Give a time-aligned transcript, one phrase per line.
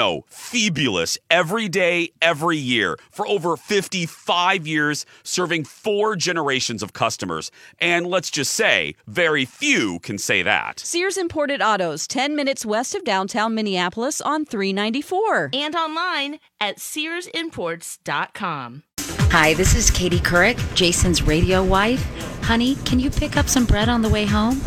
[0.00, 1.18] Fabulous.
[1.30, 2.96] Every day, every year.
[3.10, 7.50] For over 55 years, serving four generations of customers.
[7.78, 10.80] And let's just say, very few can say that.
[10.80, 15.50] Sears Imported Autos, 10 minutes west of downtown Minneapolis on 394.
[15.52, 18.84] And online at SearsImports.com.
[19.32, 22.02] Hi, this is Katie Couric, Jason's radio wife.
[22.42, 24.62] Honey, can you pick up some bread on the way home?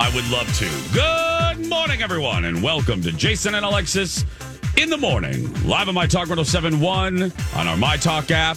[0.00, 0.68] I would love to.
[0.92, 4.24] Good morning, everyone, and welcome to Jason and Alexis
[4.76, 8.56] in the morning, live on My Talk 1071 on our My Talk app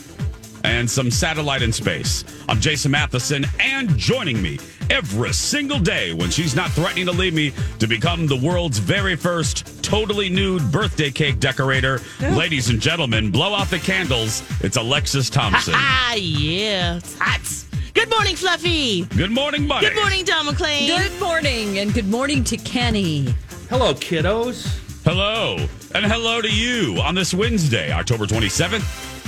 [0.63, 2.23] and some satellite in space.
[2.49, 4.57] I'm Jason Matheson, and joining me
[4.89, 9.15] every single day when she's not threatening to leave me to become the world's very
[9.15, 11.99] first totally nude birthday cake decorator.
[12.21, 14.41] Ladies and gentlemen, blow out the candles.
[14.63, 15.73] It's Alexis Thompson.
[16.07, 16.97] Ah, yeah.
[16.97, 17.41] It's hot.
[17.93, 19.05] Good morning, Fluffy.
[19.05, 19.87] Good morning, buddy.
[19.87, 20.87] Good morning, Dawn McClain.
[20.87, 23.33] Good morning, and good morning to Kenny.
[23.69, 24.81] Hello, kiddos.
[25.07, 25.55] Hello,
[25.93, 28.79] and hello to you on this Wednesday, October 27th,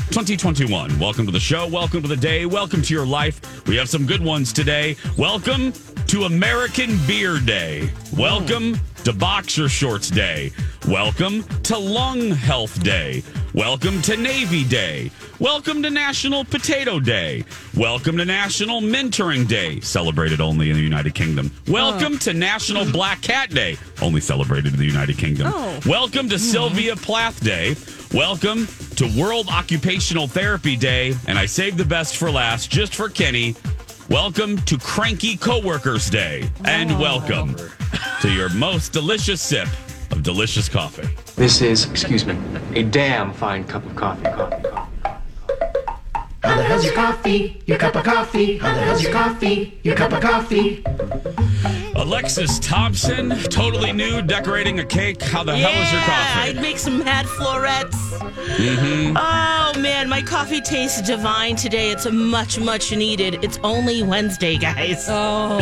[0.10, 0.98] 2021.
[0.98, 1.68] Welcome to the show.
[1.68, 2.48] Welcome to the day.
[2.48, 3.64] Welcome to your life.
[3.68, 4.96] We have some good ones today.
[5.20, 5.74] Welcome
[6.08, 7.92] to American Beer Day.
[8.18, 10.52] Welcome to Boxer Shorts Day.
[10.88, 13.22] Welcome to Lung Health Day.
[13.58, 15.10] Welcome to Navy Day.
[15.40, 17.44] Welcome to National Potato Day.
[17.76, 21.52] Welcome to National Mentoring Day, celebrated only in the United Kingdom.
[21.68, 22.18] Welcome oh.
[22.18, 25.48] to National Black Cat Day, only celebrated in the United Kingdom.
[25.50, 25.80] Oh.
[25.88, 26.42] Welcome to hmm.
[26.42, 27.76] Sylvia Plath Day.
[28.14, 31.16] Welcome to World Occupational Therapy Day.
[31.28, 33.56] And I saved the best for last, just for Kenny.
[34.08, 36.48] Welcome to Cranky Coworkers Day.
[36.64, 37.56] And welcome
[38.22, 39.68] to your most delicious sip
[40.18, 41.08] of delicious coffee.
[41.36, 42.38] This is, excuse me,
[42.74, 44.24] a damn fine cup of coffee.
[44.24, 44.92] coffee, coffee.
[46.44, 47.62] How the hell's your coffee?
[47.66, 48.58] Your cup of coffee?
[48.58, 49.80] How the hell's your coffee?
[49.84, 50.84] Your cup of coffee?
[51.98, 55.22] Alexis Thompson, totally nude, decorating a cake.
[55.22, 56.50] How the hell is your coffee?
[56.52, 57.98] I'd make some mad florets.
[58.18, 59.18] Mm-hmm.
[59.18, 61.90] Oh man, my coffee tastes divine today.
[61.92, 63.44] It's much, much needed.
[63.44, 65.06] It's only Wednesday, guys.
[65.10, 65.58] Oh,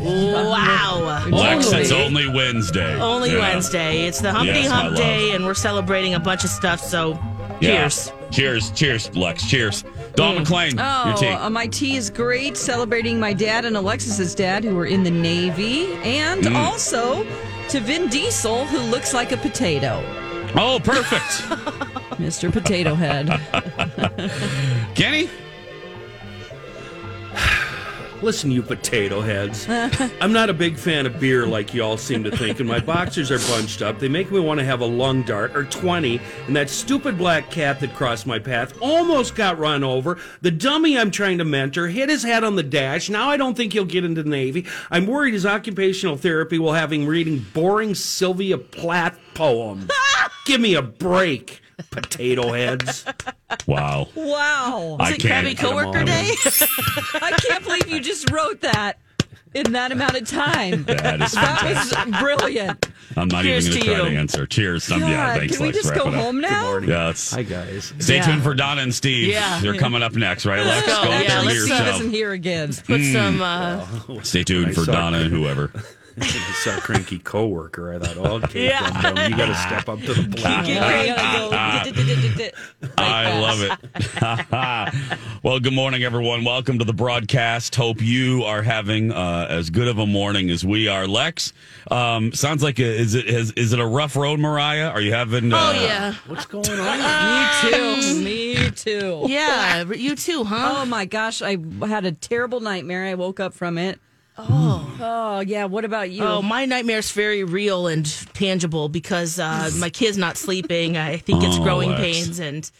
[0.00, 1.26] Wow.
[1.30, 2.98] Lex, it's only Wednesday.
[2.98, 3.38] Only Yeah.
[3.40, 4.06] Wednesday.
[4.06, 4.96] It's the Humpty Yes, Hump.
[4.96, 6.80] Day, and we're celebrating a bunch of stuff.
[6.80, 7.18] So,
[7.60, 7.76] Yeah.
[7.88, 8.10] cheers.
[8.34, 9.46] Cheers, cheers, Lex.
[9.48, 9.84] Cheers.
[10.16, 11.28] Dawn McClain, your Oh, tea.
[11.28, 12.56] uh, my tea is great.
[12.56, 16.56] Celebrating my dad and Alexis's dad, who were in the Navy, and Mm.
[16.56, 17.24] also
[17.68, 20.02] to Vin Diesel, who looks like a potato,
[20.56, 21.42] oh, perfect.
[22.20, 22.52] Mr.
[22.52, 23.28] Potato Head.
[24.96, 25.28] Kenny?
[28.24, 29.66] Listen, you potato heads.
[29.68, 32.80] I'm not a big fan of beer like you all seem to think, and my
[32.80, 33.98] boxers are bunched up.
[33.98, 37.50] They make me want to have a lung dart or 20, and that stupid black
[37.50, 40.16] cat that crossed my path almost got run over.
[40.40, 43.10] The dummy I'm trying to mentor hit his head on the dash.
[43.10, 44.64] Now I don't think he'll get into the Navy.
[44.90, 49.90] I'm worried his occupational therapy will have him reading boring Sylvia Plath poems.
[50.46, 51.60] Give me a break,
[51.90, 53.04] potato heads.
[53.66, 54.08] Wow.
[54.14, 54.96] Wow.
[55.00, 55.46] I Is it can't.
[55.46, 56.30] Krabby Coworker Day?
[57.24, 58.98] I can't believe you just wrote that
[59.54, 60.84] in that amount of time.
[60.84, 62.86] That is That was brilliant.
[63.16, 64.14] I'm not Cheers even going to to try you.
[64.14, 64.46] to answer.
[64.46, 64.88] Cheers.
[64.88, 66.14] God, yeah, thanks, can we just go it up.
[66.14, 66.78] home now?
[66.78, 67.92] Yeah, it's, Hi, guys.
[68.00, 68.22] stay Yeah.
[68.26, 69.28] tuned for Donna and Steve.
[69.28, 69.60] Yeah.
[69.60, 70.86] They're coming up next, right, Lex?
[70.86, 71.04] go.
[71.04, 71.74] Go Yeah, turn to let's your see.
[71.74, 71.94] Steve show.
[71.96, 72.72] isn't here again.
[72.86, 73.12] Put Hmm.
[73.12, 73.42] some.
[73.42, 73.86] Uh,
[74.24, 75.70] Stay tuned I for Donna and whoever.
[76.20, 76.26] I
[76.62, 77.92] saw cranky coworker.
[77.94, 78.88] I thought, okay, Yeah.
[79.02, 80.44] dum dum, you got to step up to the plate.
[82.98, 83.72] I love it.
[85.42, 86.44] well, good morning, everyone.
[86.44, 87.74] Welcome to the broadcast.
[87.74, 91.06] Hope you are having uh, as good of a morning as we are.
[91.06, 91.52] Lex,
[91.90, 94.88] um, sounds like a, is it is, is it a rough road, Mariah?
[94.90, 95.52] Are you having?
[95.52, 97.64] Uh, oh yeah, What's going on?
[97.64, 98.20] Me too.
[98.24, 99.24] Me too.
[99.28, 99.82] yeah.
[99.92, 100.82] You too, huh?
[100.82, 101.56] Oh my gosh, I
[101.86, 103.04] had a terrible nightmare.
[103.06, 103.98] I woke up from it.
[104.36, 104.96] Oh.
[105.00, 105.64] Oh yeah.
[105.66, 106.24] What about you?
[106.24, 108.04] Oh, my nightmare's very real and
[108.34, 110.96] tangible because uh, my kid's not sleeping.
[110.96, 112.00] I think it's Oh, growing Lex.
[112.00, 112.70] pains and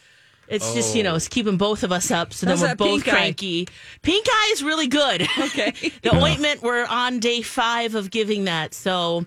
[0.48, 2.32] it's just, you know, it's keeping both of us up.
[2.34, 3.10] So How's then we're both pink eye?
[3.12, 3.68] cranky.
[4.02, 5.22] Pink eye is really good.
[5.38, 5.70] Okay.
[6.02, 8.74] the ointment, we're on day five of giving that.
[8.74, 9.24] So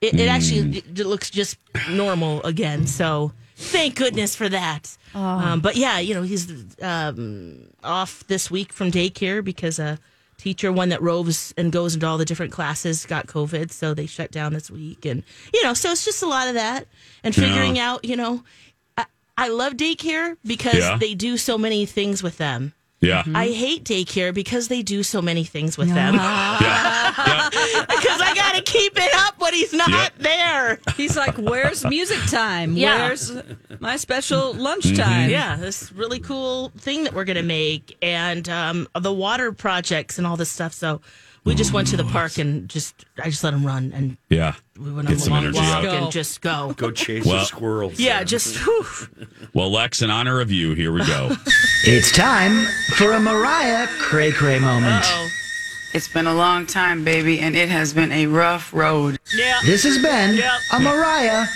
[0.00, 1.56] it, it actually it looks just
[1.90, 2.86] normal again.
[2.86, 4.96] So thank goodness for that.
[5.14, 6.52] Um, but yeah, you know, he's
[6.82, 9.98] um, off this week from daycare because a
[10.38, 13.70] teacher, one that roves and goes into all the different classes, got COVID.
[13.70, 15.04] So they shut down this week.
[15.04, 16.86] And, you know, so it's just a lot of that
[17.22, 18.42] and figuring out, you know,
[18.96, 19.04] I,
[19.36, 20.96] I love daycare because Yeah.
[20.98, 22.72] they do so many things with them.
[23.00, 23.22] Yeah.
[23.34, 26.14] I hate daycare because they do so many things with them.
[26.14, 26.58] yeah.
[27.18, 27.84] Yeah.
[27.86, 30.12] Because I got to keep it up when he's not Yep.
[30.18, 30.80] there.
[30.96, 32.76] He's like, "Where's music time?
[32.76, 33.06] Yeah.
[33.08, 33.32] Where's
[33.80, 38.88] my special lunchtime?" Yeah, this really cool thing that we're going to make and um,
[38.98, 40.72] the water projects and all this stuff.
[40.72, 41.00] So
[41.44, 44.54] we just went to the park and just, I just let him run and Yeah.
[44.78, 46.02] We went Get on a some long energy walk out.
[46.02, 46.72] And just go.
[46.76, 47.98] Go chase Well- the squirrels.
[47.98, 48.24] Yeah, there.
[48.24, 48.86] just, whew.
[49.52, 51.34] Well, Lex, in honor of you, here we go.
[51.84, 52.66] It's time
[52.96, 55.04] for a Mariah Cray Cray moment.
[55.06, 55.28] oh.
[55.94, 59.18] It's been a long time, baby, and it has been a rough road.
[59.34, 60.50] Yeah, This has been Yep.
[60.74, 61.46] a Mariah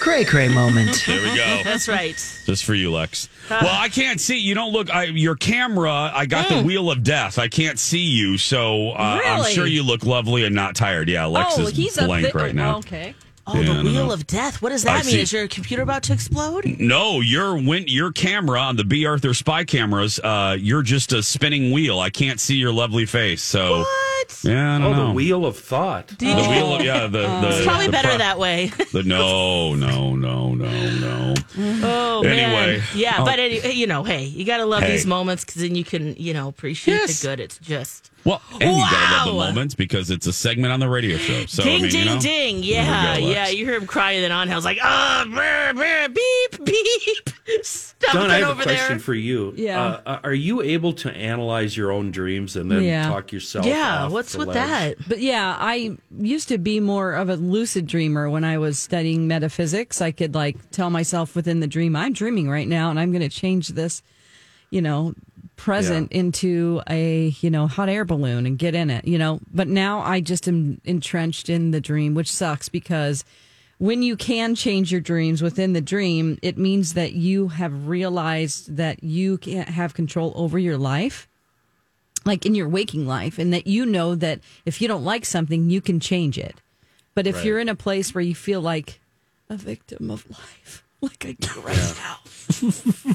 [0.00, 1.02] Cray Cray moment.
[1.06, 1.60] There we go.
[1.64, 2.14] that's right.
[2.46, 3.28] Just for you, Lex.
[3.62, 4.38] Well, I can't see.
[4.38, 4.90] You don't look.
[4.90, 6.10] I, your camera.
[6.14, 7.38] I got the wheel of death.
[7.38, 11.08] I can't see you, so uh, I'm sure you look lovely and not tired.
[11.08, 12.42] Yeah, Lex Oh, is he's up blank there.
[12.42, 12.76] right now.
[12.76, 13.14] Oh, okay.
[13.44, 14.12] Oh, Yeah, the wheel know.
[14.12, 14.62] of death.
[14.62, 15.14] What does I that mean?
[15.16, 15.20] see.
[15.20, 16.64] Is your computer about to explode?
[16.78, 19.04] No, your win- your camera on the B.
[19.04, 20.20] Arthur spy cameras.
[20.22, 21.98] Uh, you're just a spinning wheel.
[21.98, 23.42] I can't see your lovely face.
[23.42, 24.40] So What?
[24.44, 25.06] yeah, I don't Oh, know.
[25.08, 26.06] the wheel of thought.
[26.18, 28.66] The wheel of- yeah, the, the It's probably the better pro- that way.
[28.92, 30.70] The, no, no, no, no,
[31.00, 31.31] no.
[31.56, 31.84] Mm-hmm.
[31.84, 32.78] Oh Anyway.
[32.78, 33.24] man, yeah, Oh.
[33.24, 34.92] but any, you know, hey, you got to love Hey.
[34.92, 37.20] these moments because then you can, you know, appreciate Yes.
[37.20, 37.40] the good.
[37.40, 40.88] It's just Well, and you gotta love the moments because it's a segment on the
[40.88, 41.46] radio show.
[41.46, 42.62] So ding, I mean, ding, you know, ding.
[42.62, 43.48] Yeah, yeah.
[43.48, 44.48] You hear him crying, then on.
[44.50, 47.30] I was like, ah, brr, brr, beep, beep,
[47.64, 48.98] stumping Dawn, I have a question there.
[49.00, 49.52] for you.
[49.56, 50.00] Yeah.
[50.06, 53.08] Uh, are you able to analyze your own dreams and then Yeah.
[53.08, 53.66] talk yourself?
[53.66, 54.56] yeah, off what's the with ledge?
[54.98, 55.08] that?
[55.08, 59.26] But yeah, I used to be more of a lucid dreamer when I was studying
[59.26, 60.00] metaphysics.
[60.00, 63.22] I could like tell myself within the dream, I'm dreaming right now and I'm going
[63.22, 64.02] to change this,
[64.70, 65.14] you know,
[65.62, 69.38] present into a, you know, hot air balloon and get in it, you know.
[69.54, 73.24] But now I just am entrenched in the dream, which sucks because
[73.78, 78.76] when you can change your dreams within the dream, it means that you have realized
[78.76, 81.28] that you can't have control over your life
[82.24, 85.68] like in your waking life and that you know that if you don't like something
[85.70, 86.60] you can change it
[87.16, 87.44] but if Right.
[87.46, 89.00] you're in a place where you feel like
[89.50, 92.18] a victim of life like i do right now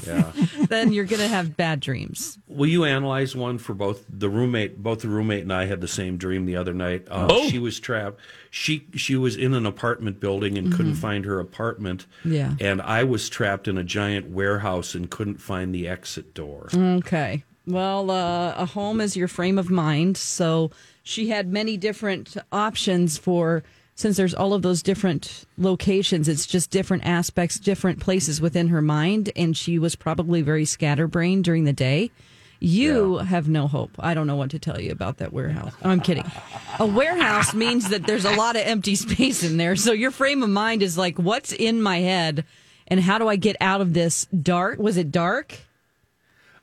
[0.06, 0.32] Yeah.
[0.68, 4.82] then you're gonna have bad dreams Will you analyze one for both the roommate?
[4.82, 7.06] Both the roommate and I had the same dream the other night.
[7.08, 7.48] Uh, Oh.
[7.48, 8.18] She was trapped.
[8.50, 12.06] She she was in an apartment building and couldn't find her apartment.
[12.24, 12.54] Yeah.
[12.60, 16.68] And I was trapped in a giant warehouse and couldn't find the exit door.
[16.74, 20.70] okay well uh, a home is your frame of mind so
[21.04, 23.62] she had many different options for
[23.98, 28.80] since there's all of those different locations, it's just different aspects, different places within her
[28.80, 32.12] mind, and she was probably very scatterbrained during the day.
[32.60, 33.90] You have no hope.
[33.98, 35.72] I don't know what to tell you about that warehouse.
[35.82, 36.30] Oh, I'm kidding.
[36.78, 39.74] A warehouse means that there's a lot of empty space in there.
[39.74, 42.44] So your frame of mind is like, what's in my head,
[42.86, 44.78] and how do I get out of this dark?
[44.78, 45.58] Was it dark?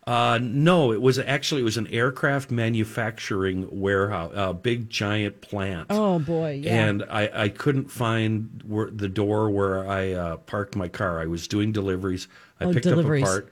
[0.08, 5.88] Uh, no, it was actually it was an aircraft manufacturing warehouse, a big giant plant.
[5.90, 6.86] Oh boy, yeah.
[6.86, 11.20] And I, I couldn't find where, the door where I uh, parked my car.
[11.20, 12.28] I was doing deliveries.
[12.60, 13.24] I Oh, picked deliveries.
[13.24, 13.52] up a part.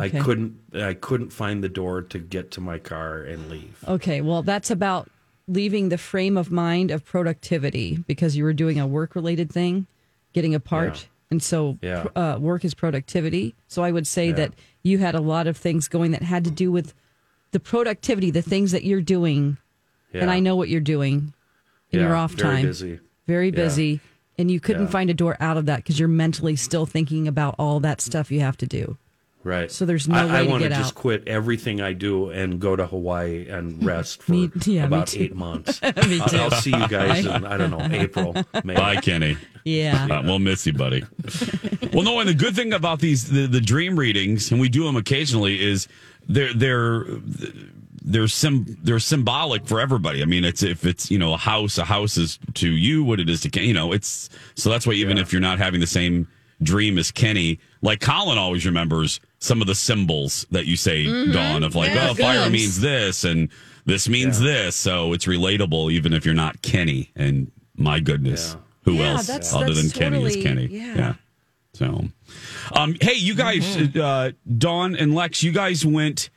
[0.00, 0.18] Okay.
[0.18, 3.84] I couldn't I couldn't find the door to get to my car and leave.
[3.86, 5.08] Okay, well, that's about
[5.46, 9.86] leaving the frame of mind of productivity because you were doing a work related thing,
[10.32, 10.96] getting a part.
[11.02, 11.06] Yeah.
[11.30, 12.06] And so Yeah.
[12.16, 13.54] uh, work is productivity.
[13.68, 14.32] So I would say Yeah.
[14.34, 14.52] that
[14.82, 16.94] you had a lot of things going that had to do with
[17.52, 19.58] the productivity, the things that you're doing.
[20.14, 21.32] And I know what you're doing
[21.90, 22.66] in Yeah, your off very time.
[22.66, 23.00] busy.
[23.26, 23.54] Very Yeah.
[23.54, 24.00] busy.
[24.38, 24.90] And you couldn't Yeah.
[24.90, 28.30] find a door out of that because you're mentally still thinking about all that stuff
[28.30, 28.96] you have to do.
[29.44, 29.70] Right.
[29.72, 30.94] So there's no I, way I to want get just out.
[30.94, 35.34] quit everything I do and go to Hawaii and rest for Me- yeah, about eight
[35.34, 35.82] months.
[35.82, 36.40] Me I'll.
[36.42, 38.34] I'll see you guys in I don't know April,
[38.64, 38.74] May.
[38.74, 39.36] Bye, Kenny.
[39.64, 40.06] Yeah.
[40.10, 41.04] Uh, we'll miss you, buddy.
[41.92, 44.84] well, no, and the good thing about these the, the dream readings, and we do
[44.84, 45.88] them occasionally, is
[46.28, 47.04] they're they're
[48.04, 50.22] they're sim they're symbolic for everybody.
[50.22, 53.20] I mean, it's if it's you know a house, a house is to you what
[53.20, 53.64] it is to Ken.
[53.64, 56.28] You know, it's so that's why even if you're not having the same
[56.62, 61.64] dream as Kenny, like Colin always remembers some of the symbols that you say, Dawn,
[61.64, 63.48] of like, Yeah, oh, fire means this and
[63.84, 67.10] this means this, so it's relatable even if you're not Kenny.
[67.16, 70.86] And my goodness, who Yeah, else that's- other that's than Kenny is totally- Kenny?
[70.96, 71.14] yeah.
[71.74, 72.04] So,
[72.76, 74.00] um, hey, you guys, Mm-hmm.
[74.00, 76.30] uh, Dawn and Lex, you guys went.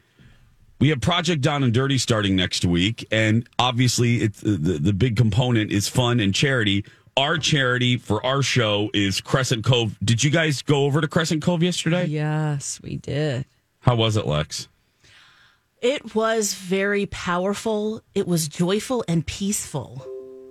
[0.79, 5.15] We have Project Down and Dirty starting next week, and obviously, it's the the big
[5.15, 6.83] component is fun and charity.
[7.17, 9.97] Our charity for our show is Crescent Cove.
[10.03, 12.07] Did you guys go over to Crescent Cove yesterday?
[12.07, 13.45] Yes, we did.
[13.79, 14.67] How was it, Lex?
[15.81, 18.01] It was very powerful.
[18.13, 20.05] It was joyful and peaceful,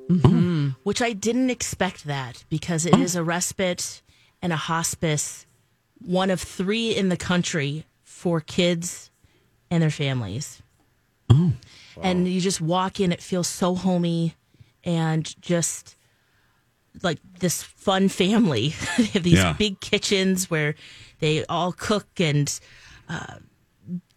[0.08, 0.26] mm-hmm.
[0.26, 0.68] Mm-hmm.
[0.84, 3.00] which I didn't expect that because it oh.
[3.00, 4.00] is a respite
[4.40, 5.44] and a hospice,
[5.98, 9.10] one of three in the country for kids
[9.70, 10.62] and their families.
[11.28, 11.52] Oh,
[12.00, 14.34] And you just walk in, it feels so homey
[14.82, 15.96] and just
[17.02, 18.74] like this fun family.
[18.96, 19.52] they have these Yeah.
[19.54, 20.74] big kitchens where
[21.20, 22.48] they all cook and
[23.08, 23.38] uh,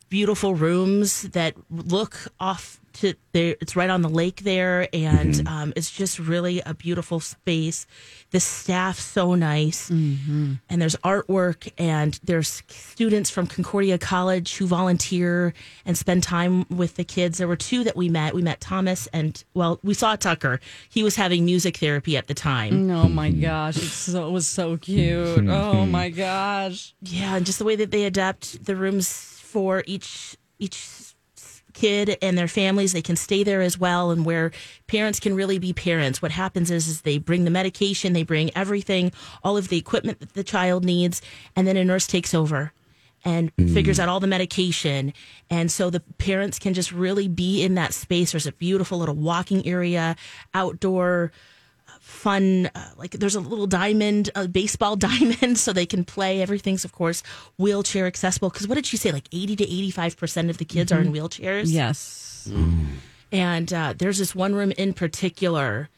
[0.09, 5.73] beautiful rooms that look off to there it's right on the lake there and um,
[5.75, 7.85] it's just really a beautiful space.
[8.31, 9.89] The staff so nice.
[9.89, 15.53] And there's artwork and there's students from concordia college who volunteer
[15.85, 17.37] and spend time with the kids.
[17.37, 18.33] There were two that we met.
[18.33, 20.59] We met thomas and well we saw tucker.
[20.89, 22.89] He was having music therapy at the time.
[22.91, 25.47] Oh my gosh, it's so, it was so cute.
[25.57, 26.93] Oh my gosh.
[27.01, 30.75] Yeah, and just the way that they adapt the rooms for each each
[31.77, 34.51] kid and their families, they can stay there as well, and where
[34.87, 36.21] parents can really be parents.
[36.21, 39.11] What happens is, is they bring the medication, they bring everything,
[39.43, 41.21] all of the equipment that the child needs,
[41.55, 42.73] and then a nurse takes over
[43.23, 43.73] and mm.
[43.73, 45.13] figures out all the medication.
[45.49, 48.31] And so the parents can just really be in that space.
[48.31, 50.15] There's a beautiful little walking area,
[50.53, 51.31] outdoor
[52.07, 56.41] fun uh, like there's a little diamond a baseball diamond so they can play.
[56.41, 57.21] Everything's of course
[57.57, 58.49] wheelchair accessible.
[58.49, 61.11] Because what did she say like 80 to 85 percent of the kids are in
[61.11, 61.65] wheelchairs?
[61.67, 62.49] Yes.
[63.31, 65.89] and uh, there's this one room in particular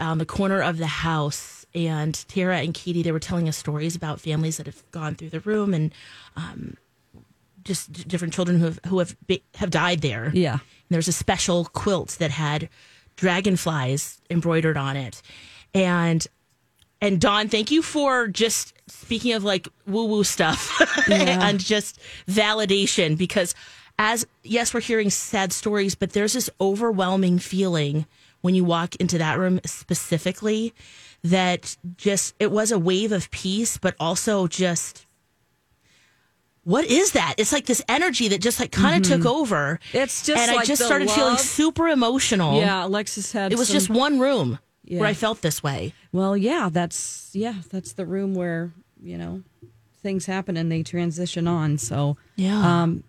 [0.00, 3.94] on the corner of the house and tara and katie they were telling us stories
[3.94, 5.92] about families that have gone through the room and
[6.36, 6.76] um,
[7.64, 9.16] just d- different children who have who have
[9.56, 10.30] have died there.
[10.34, 10.52] Yeah.
[10.52, 12.68] and there's a special quilt that had
[13.16, 15.22] dragonflies embroidered on it.
[15.74, 16.26] And
[17.00, 20.80] and Dawn, thank you for just speaking of like woo woo stuff
[21.10, 23.54] and just validation because
[23.98, 28.06] as yes, we're hearing sad stories, but there's this overwhelming feeling
[28.42, 30.74] when you walk into that room specifically
[31.24, 35.05] that just it was a wave of peace, but also just
[36.66, 37.34] what is that?
[37.38, 39.78] It's like this energy that just like kind of took over.
[39.92, 42.58] It's just and I just started feeling super emotional.
[42.58, 43.52] Yeah, Alexis had.
[43.52, 44.98] It was some- just one room Yeah.
[44.98, 45.94] where I felt this way.
[46.10, 49.42] Well, yeah, that's yeah, that's the room where you know
[50.02, 51.78] things happen and they transition on.
[51.78, 52.82] So Yeah.
[52.82, 53.04] um,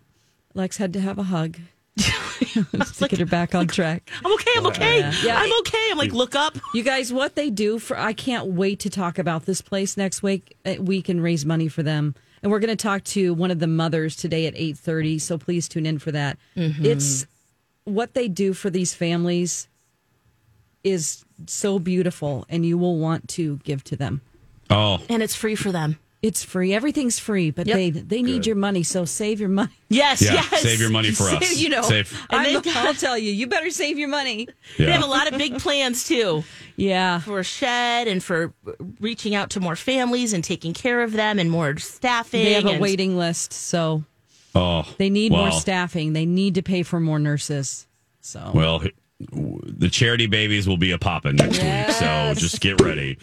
[0.53, 1.57] Lex had to have a hug
[1.97, 4.07] to get her back on track.
[4.23, 4.51] I'm okay.
[4.55, 5.11] I'm okay.
[5.23, 5.39] Yeah.
[5.39, 5.87] I'm okay.
[5.91, 6.57] I'm like, look up.
[6.75, 10.21] You guys, what they do for I can't wait to talk about this place next
[10.21, 10.55] week.
[10.79, 12.13] We can raise money for them.
[12.41, 15.67] And we're going to talk to one of the mothers today at 8:30, so please
[15.67, 16.37] tune in for that.
[16.55, 16.85] Mm-hmm.
[16.85, 17.25] It's
[17.83, 19.67] what they do for these families
[20.83, 24.21] is so beautiful, and you will want to give to them.
[24.69, 25.97] Oh, and it's free for them.
[26.23, 26.73] It's free.
[26.73, 27.75] Everything's free, but Yep.
[27.75, 28.81] they they need your money.
[28.83, 29.69] So save your money.
[29.89, 30.61] Yes, Yeah, yes.
[30.63, 31.57] save your money for us.
[31.57, 32.11] You know, Save.
[32.31, 34.47] And I'm, they've got- I'll tell you, you better save your money.
[34.77, 36.43] They have a lot of big plans too
[36.75, 37.19] Yeah.
[37.19, 38.51] for shed and for
[38.99, 42.43] reaching out to more families and taking care of them and more staffing.
[42.43, 44.03] They have a waiting list, so
[44.55, 46.13] Oh, they need more staffing.
[46.13, 47.85] They need to pay for more nurses.
[48.21, 48.81] So Well,
[49.19, 53.17] the charity babies will be a poppin' next week, so just get ready.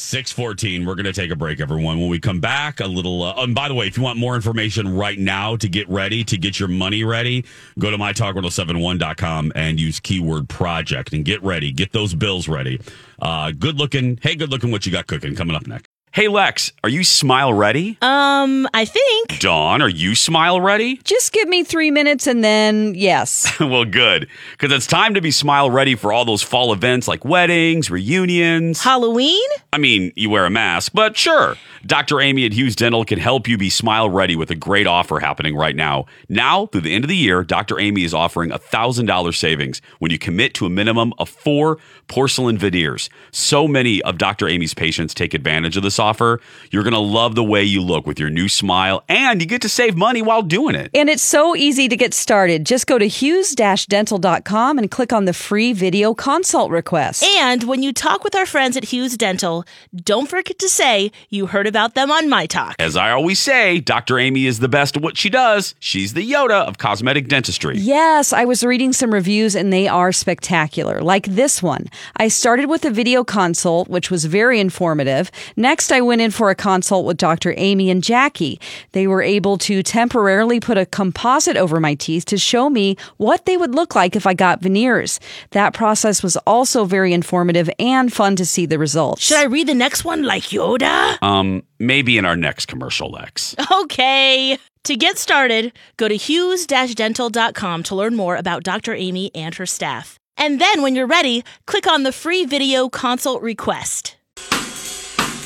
[0.00, 0.86] Six fourteen.
[0.86, 2.00] We're going to take a break, everyone.
[2.00, 3.22] When we come back, a little.
[3.22, 6.24] Uh, and by the way, if you want more information right now to get ready,
[6.24, 7.44] to get your money ready,
[7.78, 11.70] go to mytalk1071.com and use keyword project and get ready.
[11.70, 12.80] Get those bills ready.
[13.20, 14.18] Uh, good looking.
[14.22, 14.70] Hey, good looking.
[14.70, 15.89] What you got cooking coming up next?
[16.12, 17.96] Hey, Lex, are you smile ready?
[18.02, 19.38] Um, I think.
[19.38, 20.96] Dawn, are you smile ready?
[21.04, 23.48] just give me three minutes and then yes.
[23.60, 24.26] well, good.
[24.50, 28.82] Because it's time to be smile ready for all those fall events like weddings, reunions.
[28.82, 29.48] Halloween?
[29.72, 31.54] I mean, you wear a mask, but sure.
[31.86, 32.20] Dr.
[32.20, 35.54] Amy at Hughes Dental can help you be smile ready with a great offer happening
[35.54, 36.06] right now.
[36.28, 37.78] Now, through the end of the year, Dr.
[37.78, 42.58] Amy is offering a $1,000 savings when you commit to a minimum of four porcelain
[42.58, 43.08] veneers.
[43.30, 44.48] So many of Dr.
[44.48, 46.40] Amy's patients take advantage of this offer.
[46.72, 49.62] You're going to love the way you look with your new smile, and you get
[49.62, 50.90] to save money while doing it.
[50.94, 52.66] And it's so easy to get started.
[52.66, 57.22] Just go to hughes-dental.com and click on the free video consult request.
[57.22, 59.64] And when you talk with our friends at Hughes Dental,
[59.94, 62.76] don't forget to say you heard about them on My Talk.
[62.78, 64.18] As I always say, Dr.
[64.18, 65.74] Amy is the best at what she does.
[65.78, 67.76] She's the Yoda of cosmetic dentistry.
[67.76, 71.86] Yes, I was reading some reviews and they are spectacular, like this one.
[72.16, 75.30] I started with a video consult, which was very informative.
[75.56, 77.54] Next, I went in for a consult with Dr.
[77.56, 78.60] Amy and Jackie.
[78.92, 83.46] They were able to temporarily put a composite over my teeth to show me what
[83.46, 85.20] they would look like if I got veneers.
[85.50, 89.22] That process was also very informative and fun to see the results.
[89.22, 91.22] Should I read the next one like Yoda?
[91.22, 93.54] Um, maybe in our next commercial, Lex.
[93.70, 94.58] Okay.
[94.84, 98.94] To get started, go to hughes-dental.com to learn more about Dr.
[98.94, 100.18] Amy and her staff.
[100.36, 104.16] And then when you're ready, click on the free video consult request.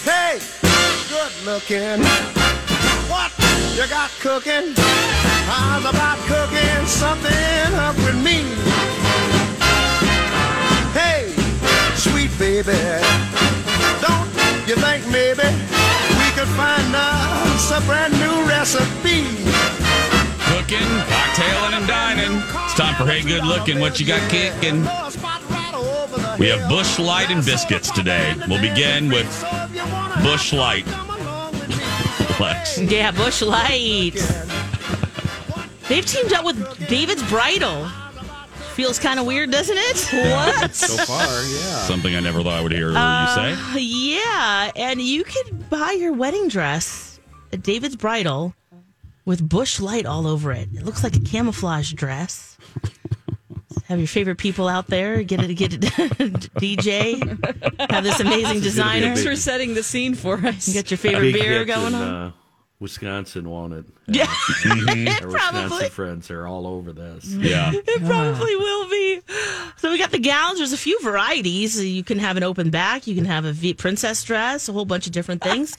[0.05, 0.39] Hey,
[1.09, 2.05] good looking.
[3.09, 3.33] What
[3.75, 4.75] you got cooking?
[5.49, 8.45] How's about cooking something up with me?
[10.93, 11.33] Hey,
[11.97, 12.77] sweet baby,
[14.05, 14.29] don't
[14.69, 15.49] you think maybe
[16.21, 19.25] we could find us a brand new recipe?
[20.53, 22.43] Cooking, cocktailing, and dining.
[22.65, 23.81] It's time for Hey Good Looking.
[23.81, 24.85] What you got kicking?
[26.39, 28.35] We have Busch Light and biscuits today.
[28.49, 29.27] We'll begin with
[30.23, 30.87] Busch Light.
[32.41, 32.79] Lex.
[32.81, 34.13] Yeah, Busch Light.
[35.89, 37.89] They've teamed up with David's Bridal.
[38.75, 40.31] Feels kind of weird, doesn't it?
[40.33, 40.75] What?
[40.75, 41.87] So far, yeah.
[41.87, 43.81] Something I never thought I would hear you uh, say.
[43.81, 47.21] Yeah, and you could buy your wedding dress
[47.53, 48.55] at David's Bridal
[49.25, 50.69] with Busch Light all over it.
[50.75, 52.54] It looks like a camouflage dress.
[53.95, 55.81] Have your favorite people out there get it, get it,
[56.59, 57.21] DJ.
[57.93, 59.07] Have this amazing designer.
[59.15, 60.73] Thanks for setting the scene for us.
[60.73, 62.03] Get your favorite Big beer hit going in, on.
[62.27, 62.33] Uh,
[62.81, 63.85] Wisconsin, won't it?
[64.09, 65.61] Yeah, Our probably.
[65.63, 67.25] Wisconsin friends are all over this.
[67.35, 67.71] Yeah.
[67.73, 69.21] It probably will be.
[69.77, 70.59] So we got the gowns.
[70.59, 71.83] There's a few varieties.
[71.83, 73.07] You can have an open back.
[73.07, 74.69] You can have a v- princess dress.
[74.69, 75.77] A whole bunch of different things.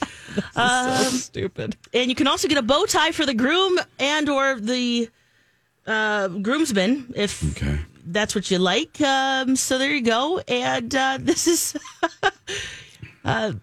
[0.56, 1.76] um, stupid.
[1.94, 5.10] and you can also get a bow tie for the groom and or the
[5.86, 7.78] uh, groomsman if Okay.
[8.06, 9.00] That's what you like.
[9.02, 10.40] Um, so there you go.
[10.48, 11.76] And uh, this is.
[13.26, 13.54] uh,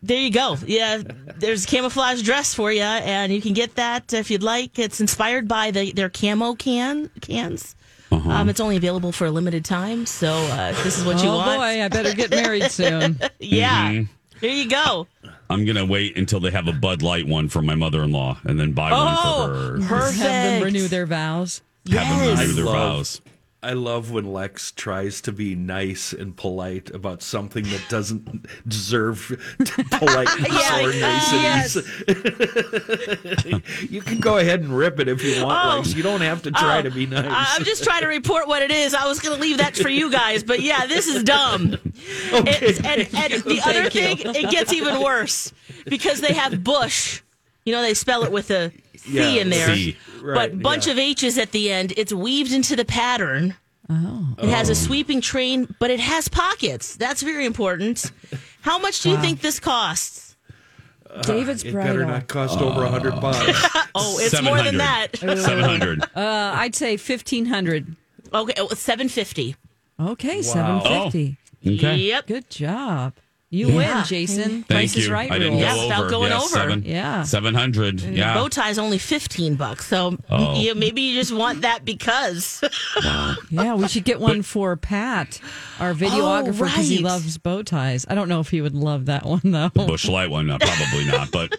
[0.00, 0.56] there you go.
[0.64, 1.02] Yeah,
[1.38, 4.78] there's a camouflage dress for you, and you can get that if you'd like.
[4.78, 7.74] It's inspired by the, their camo can cans.
[8.10, 11.28] Um, it's only available for a limited time, so uh, if this is what you
[11.28, 11.58] oh want.
[11.58, 13.18] boy, I better get married soon.
[13.38, 14.02] Yeah,
[14.40, 15.06] there you go.
[15.50, 18.12] I'm going to wait until they have a Bud Light one for my mother in
[18.12, 19.76] law and then buy one for her.
[19.76, 20.18] Oh, perfect.
[20.22, 21.62] Have them renew their vows.
[21.90, 22.38] Have them Yes.
[22.40, 23.20] renew their Love- vows.
[23.60, 29.36] I love when Lex tries to be nice and polite about something that doesn't deserve
[29.90, 31.74] politeness Yeah, or uh, niceness.
[33.90, 35.76] you can go ahead and rip it if you want, Oh.
[35.78, 35.92] Lex.
[35.94, 37.24] You don't have to try Oh, to be nice.
[37.28, 38.94] I- I'm just trying to report what it is.
[38.94, 41.76] I was going to leave that for you guys, but yeah, this is dumb.
[42.30, 44.40] It's- and and the other Thank thing, you.
[44.40, 45.52] it gets even worse
[45.86, 47.22] because they have Busch.
[47.64, 48.72] You know, they spell it with a
[49.08, 49.96] C Yeah, in there, C.
[50.22, 50.92] but bunch yeah.
[50.92, 51.92] of H's at the end.
[51.96, 53.54] It's weaved into the pattern.
[53.90, 54.34] Oh.
[54.38, 56.96] It has a sweeping train, but it has pockets.
[56.96, 58.12] That's very important.
[58.60, 60.36] How much do you think this costs?
[61.22, 61.92] David's it bridal.
[61.94, 63.38] better not cost over a hundred bucks.
[63.94, 65.16] Oh, it's more than that.
[65.16, 66.02] 700.
[66.14, 67.96] Uh, I'd say fifteen hundred.
[68.32, 69.56] Okay, seven fifty.
[69.98, 71.38] Okay, seven fifty.
[71.66, 71.96] Oh, okay.
[71.96, 72.26] Yep.
[72.26, 73.14] Good job.
[73.50, 73.96] You Yeah.
[73.96, 74.50] win, Jason.
[74.50, 75.04] Thank Price you.
[75.04, 75.62] is right I didn't rules.
[75.62, 76.10] Yeah, go without over.
[76.10, 76.48] going yeah, over.
[76.48, 77.22] Seven, Yeah.
[77.22, 78.00] Seven hundred.
[78.02, 78.34] Yeah.
[78.34, 80.60] Bow tie is only fifteen bucks, so Oh.
[80.60, 82.62] you, maybe you just want that because.
[83.50, 85.40] Yeah, we should get one for Pat,
[85.80, 87.04] our videographer, because he right.
[87.04, 88.04] loves bow ties.
[88.08, 89.70] I don't know if he would love that one though.
[89.70, 91.30] Busch Light one, uh, probably not.
[91.32, 91.56] But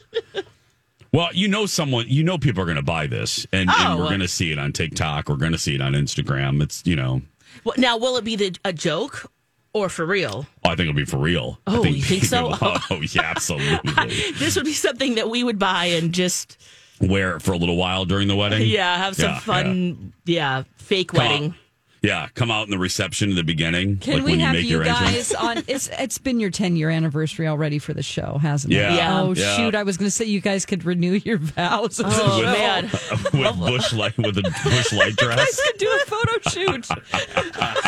[1.11, 3.97] well, you know, someone, you know, people are going to buy this, and, and Oh.
[3.97, 5.27] we're going to see it on TikTok.
[5.27, 6.61] We're going to see it on Instagram.
[6.61, 7.21] It's you know,
[7.63, 9.31] Well, now, will it be the, a joke
[9.73, 10.45] or for real?
[10.65, 11.59] Oh, I think it'll be for real.
[11.67, 12.51] I Oh, you think so?
[12.51, 13.93] people- oh, oh, yeah, absolutely.
[14.37, 16.57] This would be something that we would buy and just
[17.01, 18.67] Wear it for a little while during the wedding.
[18.67, 21.55] yeah have some Yeah, fun yeah, fake Come wedding.
[22.01, 24.55] Yeah, come out in the reception in the beginning, Can like we when you have
[24.55, 25.33] make you your guys entrance.
[25.35, 25.63] on?
[25.67, 28.77] It's it's been your ten year anniversary already for the show, hasn't it?
[28.77, 28.95] Yeah.
[28.95, 29.21] Yeah.
[29.21, 29.55] Oh Yeah.
[29.57, 29.75] shoot!
[29.75, 31.99] I was going to say you guys could renew your vows.
[32.03, 32.83] Oh With- man,
[33.33, 35.37] with busch light with a busch light You dress.
[35.37, 36.87] guys could do a photo shoot.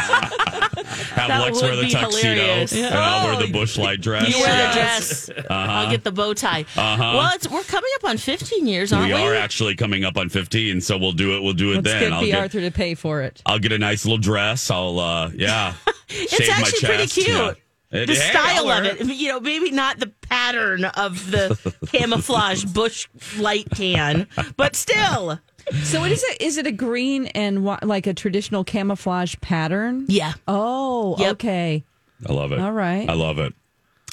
[0.01, 2.73] Have That Lex would wear the tuxedo, hilarious.
[2.73, 4.29] and I'll wear the busch light dress.
[4.29, 4.67] you wear Yeah.
[4.69, 5.29] the dress.
[5.49, 6.61] I'll get the bow tie.
[6.75, 6.97] Uh-huh.
[7.17, 9.21] Well, it's, we're coming up on 15 years, aren't we we?
[9.21, 11.43] are actually coming up on 15, so we'll do it.
[11.43, 11.99] We'll do it Let's then.
[12.03, 12.27] get I'll B.
[12.27, 13.41] get, Arthur to pay for it.
[13.45, 14.69] I'll get a nice little dress.
[14.71, 15.73] I'll, uh, yeah.
[16.09, 17.27] it's shave my actually pretty cute.
[17.27, 17.49] Yeah.
[17.51, 17.57] It-
[18.07, 23.09] the hey, style of it, you know, maybe not the pattern of the camouflage busch
[23.37, 25.39] light can, but still,
[25.83, 30.05] So it is it is it a green and whi- like a traditional camouflage pattern?
[30.07, 30.33] yeah.
[30.47, 31.31] Oh, Yep.
[31.33, 31.83] okay.
[32.27, 32.59] I love it.
[32.59, 33.09] All right.
[33.09, 33.53] I love it.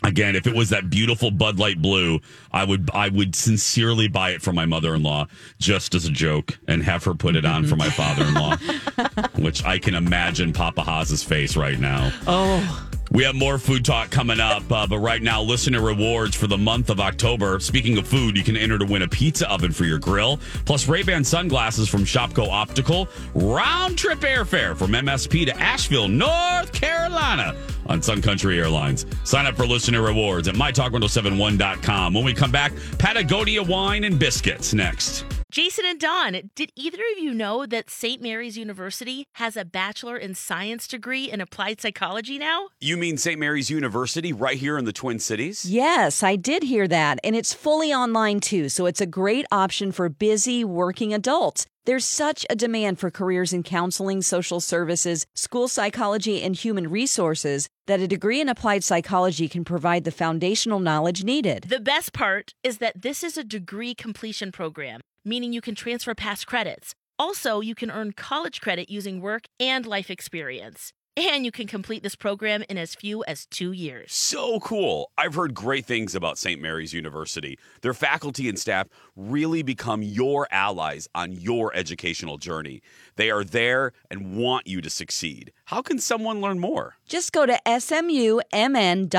[0.04, 2.20] Again, if it was that beautiful Bud Light blue,
[2.52, 5.26] I would I would sincerely buy it for my mother in law
[5.58, 8.56] just as a joke and have her put it on for my father in law.
[9.38, 12.12] which I can imagine Papa Haas's face right now.
[12.26, 16.46] Oh, We have more food talk coming up, uh, but right now, listener rewards for
[16.46, 17.58] the month of October.
[17.58, 20.86] Speaking of food, you can enter to win a pizza oven for your grill, plus
[20.88, 27.56] Ray-Ban sunglasses from Shopko Optical, round trip airfare from MSP to Asheville, North Carolina
[27.88, 29.06] on Sun Country Airlines.
[29.24, 32.14] Sign up for listener rewards at mytalk1071.com.
[32.14, 35.24] When we come back, Patagonia wine and biscuits next.
[35.50, 38.20] Jason and Dawn, did either of you know that St.
[38.20, 42.68] Mary's University has a Bachelor in Science degree in applied psychology now?
[42.80, 43.40] You mean St.
[43.40, 45.64] Mary's University right here in the Twin Cities?
[45.64, 47.18] Yes, I did hear that.
[47.24, 51.64] And it's fully online too, so it's a great option for busy working adults.
[51.86, 57.70] There's such a demand for careers in counseling, social services, school psychology, and human resources
[57.86, 61.64] that a degree in applied psychology can provide the foundational knowledge needed.
[61.68, 66.14] The best part is that this is a degree completion program, meaning you can transfer
[66.14, 66.94] past credits.
[67.18, 70.92] Also, you can earn college credit using work and life experience.
[71.16, 74.12] And you can complete this program in as few as two years.
[74.12, 75.10] So cool.
[75.18, 76.62] I've heard great things about St.
[76.62, 77.58] Mary's University.
[77.82, 78.86] Their faculty and staff
[79.16, 82.82] really become your allies on your educational journey.
[83.16, 85.52] They are there and want you to succeed.
[85.64, 86.94] How can someone learn more?
[87.08, 89.10] Just go to smumn.edu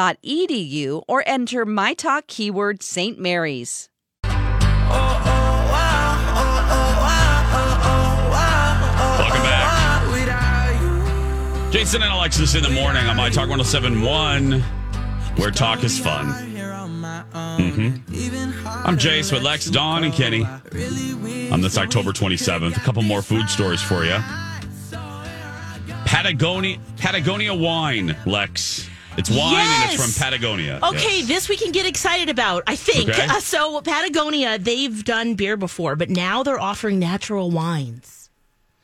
[1.06, 3.20] or enter my talk keyword St.
[3.20, 3.90] Mary's.
[4.24, 5.29] Welcome
[11.90, 14.62] Jason and Alexis in the morning on My Talk 1071,
[15.42, 16.28] where talk is fun.
[17.34, 18.68] Mm-hmm.
[18.68, 20.46] I'm Jace with Lex, Dawn, and Kenny
[21.52, 22.78] on this October 27th.
[22.78, 24.20] A couple more food stories for you.
[26.06, 28.88] Patagonia, Patagonia wine, Lex.
[29.18, 30.80] It's wine and it's from Patagonia.
[30.84, 31.28] Okay, Yes.
[31.28, 33.10] this we can get excited about, I think.
[33.10, 33.26] Okay.
[33.26, 38.19] Uh, so, Patagonia, they've done beer before, but now they're offering natural wines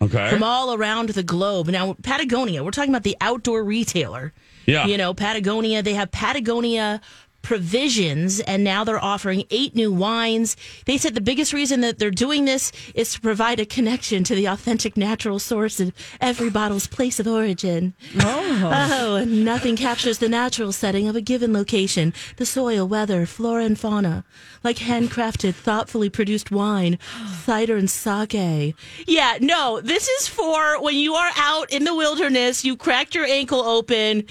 [0.01, 0.29] Okay.
[0.29, 1.67] from all around the globe.
[1.67, 4.33] Now, Patagonia, we're talking about the outdoor retailer.
[4.65, 4.87] Yeah.
[4.87, 7.01] You know, Patagonia, they have Patagonia
[7.45, 10.57] provisions and now they're offering eight new wines.
[10.85, 14.33] They said the biggest reason that they're doing this is to provide a connection to
[14.33, 17.93] the authentic natural source of every bottle's place of origin.
[18.19, 18.71] Oh.
[18.97, 23.63] Oh, and nothing captures the natural setting of a given location, the soil, weather, flora,
[23.63, 24.25] and fauna,
[24.63, 26.97] like handcrafted, thoughtfully produced wine,
[27.43, 28.75] cider, and sake.
[29.05, 33.25] Yeah, no, this is for when you are out in the wilderness, you cracked your
[33.25, 34.25] ankle open,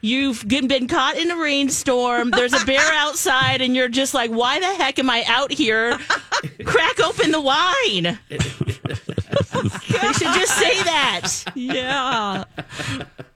[0.00, 4.60] you've been caught in a rainstorm, there's a bear outside, and you're just like, why
[4.60, 5.98] the heck am I out here?
[6.64, 8.18] Crack open the wine.
[8.28, 11.30] they should just say that.
[11.54, 12.44] Yeah.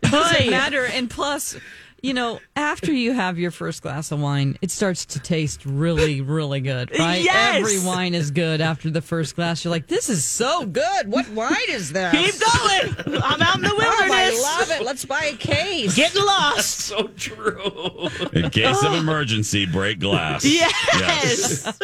[0.03, 0.85] It doesn't matter.
[0.85, 1.57] And plus,
[2.03, 6.21] you know, after you have your first glass of wine, it starts to taste really,
[6.21, 7.23] really good, right?
[7.23, 7.59] Yes.
[7.59, 9.65] Every wine is good after the first glass.
[9.65, 11.07] You're like, this is so good.
[11.07, 12.13] What wine is this?
[12.13, 13.23] Keep going.
[13.23, 14.85] I'm out in the Oh, I love it.
[14.85, 15.95] Let's buy a case.
[15.95, 16.81] Getting lost.
[16.81, 18.09] So true.
[18.33, 20.45] In case of emergency, break glass.
[20.45, 21.67] Yes.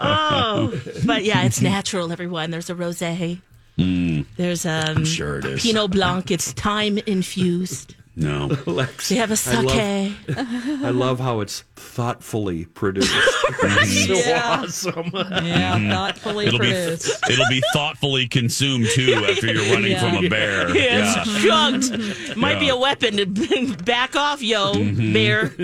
[0.00, 2.10] oh, but yeah, it's natural.
[2.12, 3.40] Everyone, there's a rosé.
[3.78, 4.26] Mm.
[4.36, 5.62] There's um, I'm sure it is.
[5.62, 6.30] Pinot Blanc.
[6.30, 7.94] It's thyme infused.
[8.14, 8.46] No.
[8.66, 9.64] Lex, They have a sake.
[9.64, 10.14] love,
[10.84, 13.10] I love how it's thoughtfully produced.
[13.86, 14.60] so Yeah.
[14.62, 15.10] awesome.
[15.14, 17.18] Yeah, thoughtfully It'll be produced.
[17.30, 20.14] it'll be thoughtfully consumed too after you're running Yeah.
[20.16, 20.76] from a bear.
[20.76, 22.36] Yeah, it's chugged.
[22.36, 25.12] Might be a weapon to back off, yo, Mhm.
[25.14, 25.54] bear.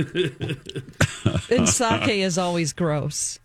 [1.50, 3.38] and sake is always gross.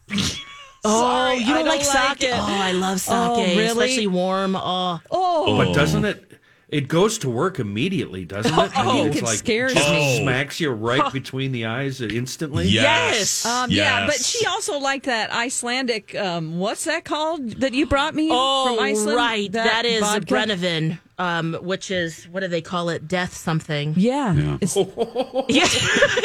[0.86, 2.30] Oh, Sorry, you don't, I don't like like sake?
[2.30, 2.34] it.
[2.36, 3.66] Oh, I love sake, Oh, really?
[3.68, 4.56] especially warm.
[4.56, 6.33] Oh, Oh, But doesn't it?
[6.74, 8.78] It goes to work immediately, doesn't it?
[8.78, 10.24] I Oh, it's it like scares just me.
[10.24, 12.68] Smacks you right between the eyes instantly.
[12.68, 13.46] Yes.
[13.46, 16.16] Um, Yeah, but she also liked that Icelandic.
[16.16, 19.18] Um, what's that called that you brought me oh, from Iceland?
[19.18, 19.52] right.
[19.52, 20.26] that is vodka?
[20.34, 23.08] Brennivin, um, which is what do they call it?
[23.08, 23.94] Death something.
[23.98, 24.58] Yeah, Yeah.
[24.62, 24.84] It's, Yeah,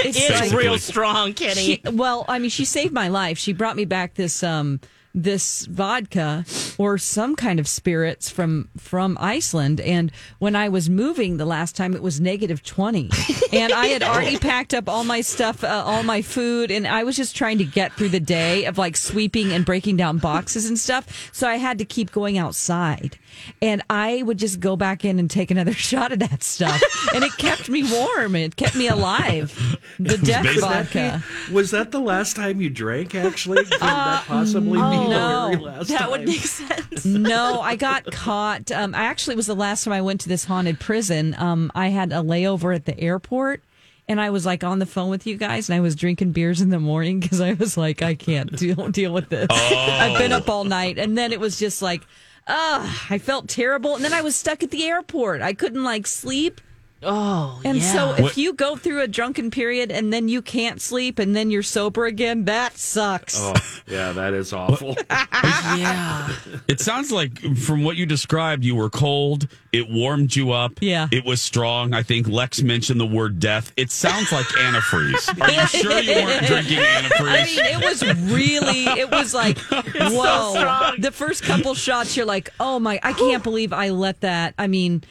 [0.05, 0.57] it's Basically.
[0.57, 1.55] real strong, Kenny.
[1.55, 3.39] she, well, I mean, she saved my life.
[3.39, 4.81] She brought me back this um
[5.15, 6.45] this vodka
[6.77, 11.75] or some kind of spirits from from Iceland and when I was moving the last
[11.75, 13.11] time it was negative 20
[13.53, 17.05] and I had already packed up all my stuff uh, all my food and I
[17.05, 20.67] was just trying to get through the day of like sweeping and breaking down boxes
[20.69, 23.19] and stuff so I had to keep going outside
[23.63, 26.81] and I would just go back in and take another shot of that stuff
[27.15, 32.01] and it kept me warm it kept me alive the death vodka Was that the
[32.01, 33.15] last time you drank?
[33.15, 36.11] Actually, could that possibly be the very last That time?
[36.11, 37.05] would make sense.
[37.05, 38.71] no, I got caught.
[38.71, 41.35] Um, I actually it was the last time I went to this haunted prison.
[41.39, 43.63] Um, I had a layover at the airport.
[44.11, 46.63] And I was like on the phone with you guys, and I was drinking beers
[46.63, 49.49] in the morning because I was like, I can't deal deal with this.
[49.51, 52.07] I've been up all night, and then it was just like,
[52.49, 53.95] ah, I felt terrible.
[53.95, 55.43] And then I was stuck at the airport.
[55.43, 56.61] I couldn't like sleep.
[57.03, 57.93] Oh, And yeah.
[57.93, 61.49] so if you go through a drunken period and then you can't sleep and then
[61.51, 63.39] you're sober again, that sucks.
[63.41, 63.55] Oh,
[63.87, 64.97] yeah, that is awful.
[65.11, 66.29] yeah.
[66.67, 69.47] It sounds like from what you described, you were cold.
[69.73, 70.73] It warmed you up.
[70.81, 71.07] Yeah.
[71.13, 71.95] It was strong.
[71.95, 73.73] I think Lex mentioned the word death.
[73.77, 75.41] It sounds like antifreeze.
[75.41, 77.21] Are you sure you weren't drinking antifreeze?
[77.31, 80.93] I mean, it was really, it was like, whoa.
[80.99, 84.55] the first couple shots, you're like, oh my, I can't believe I let that.
[84.59, 85.05] I mean,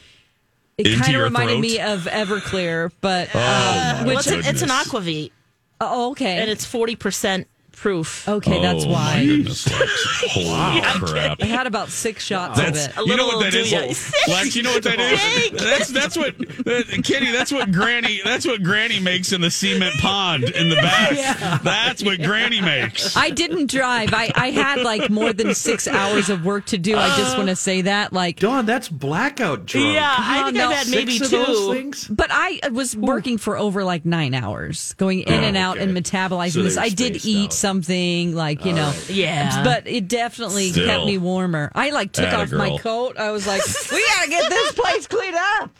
[0.86, 1.60] it kind of your reminded throat?
[1.60, 4.88] me of Everclear, but Oh, uh, my Well, which, it's, a, it's an goodness.
[4.88, 5.30] aquavit,
[5.80, 6.38] oh, okay.
[6.38, 8.28] and it's forty percent proof.
[8.28, 9.24] okay, that's oh, My why.
[9.26, 10.24] goodness, Lex.
[10.30, 11.42] Holy crap.
[11.42, 12.96] I had about six shots That's, of it.
[12.98, 14.32] A you know little what that is, do.
[14.32, 14.56] Lex.
[14.56, 15.50] You know what that is.
[15.60, 17.32] That's that's what uh, Kitty.
[17.32, 18.20] That's what Granny.
[18.24, 21.62] That's what Granny makes in the cement pond in the back.
[21.62, 23.16] That's what Granny makes.
[23.16, 24.12] I didn't drive.
[24.12, 26.96] I, I had like more than six hours of work to do.
[26.96, 28.12] I just want to say that.
[28.12, 29.94] Like, Dawn, that's blackout drunk.
[29.94, 31.36] Yeah, I think no, I've had Six maybe of two.
[31.44, 32.08] those things.
[32.08, 35.84] But I was working for over like nine hours, going in Oh, and out okay.
[35.88, 36.76] and metabolizing So this.
[36.76, 37.52] I did eat out.
[37.68, 39.62] Something like you know, Yeah.
[39.62, 40.86] but it definitely Still.
[40.86, 41.70] kept me warmer.
[41.74, 43.18] I like took Atta off my coat.
[43.18, 43.60] I was like,
[43.92, 45.70] we gotta get this place cleaned up.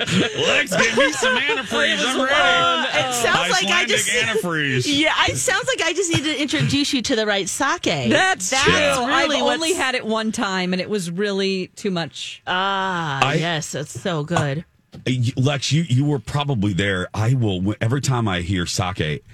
[0.00, 1.98] Lex, give me some antifreeze.
[2.04, 2.34] I'm ready.
[2.34, 4.84] Uh, it sounds like I just antifreeze.
[5.00, 7.82] Yeah, it sounds like I just need to introduce you to the right sake.
[7.82, 9.06] That's, That's true.
[9.06, 12.42] really I've only had it one time, and it was really too much.
[12.46, 14.64] Ah, I- yes, that's so good.
[14.94, 17.08] Uh, Lex, you you were probably there.
[17.14, 19.24] I will every time I hear sake.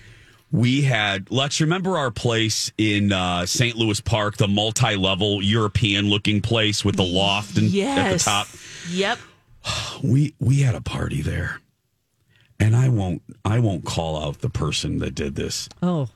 [0.52, 1.60] We had Lex.
[1.60, 3.76] Remember our place in uh, St.
[3.76, 8.48] Louis Park, the multi-level European-looking place with the loft and at the top.
[8.90, 9.18] Yep.
[10.04, 11.60] We we had a party there,
[12.60, 15.68] and I won't I won't call out the person that did this.
[15.82, 16.08] Oh,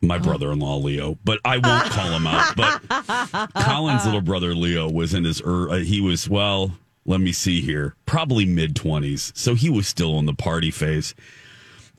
[0.00, 2.56] My brother-in-law Leo, but I won't call him out.
[2.56, 6.72] But Colin's little brother Leo was in his er, he was well.
[7.06, 11.14] Let me see here, probably mid twenties, so he was still in the party phase.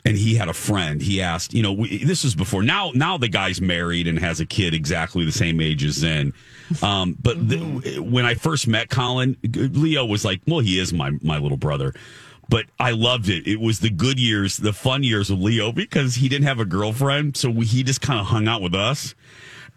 [0.04, 1.00] And he had a friend.
[1.00, 2.64] He asked, you know, we, this was before.
[2.64, 6.34] Now, now the guy's married and has a kid exactly the same age as Zen.
[6.82, 11.12] Um, but the, when I first met Colin, Leo was like, well, he is my
[11.22, 11.94] my little brother.
[12.50, 13.48] But I loved it.
[13.48, 16.66] It was the good years, the fun years with Leo because he didn't have a
[16.66, 19.14] girlfriend, so we, he just kind of hung out with us.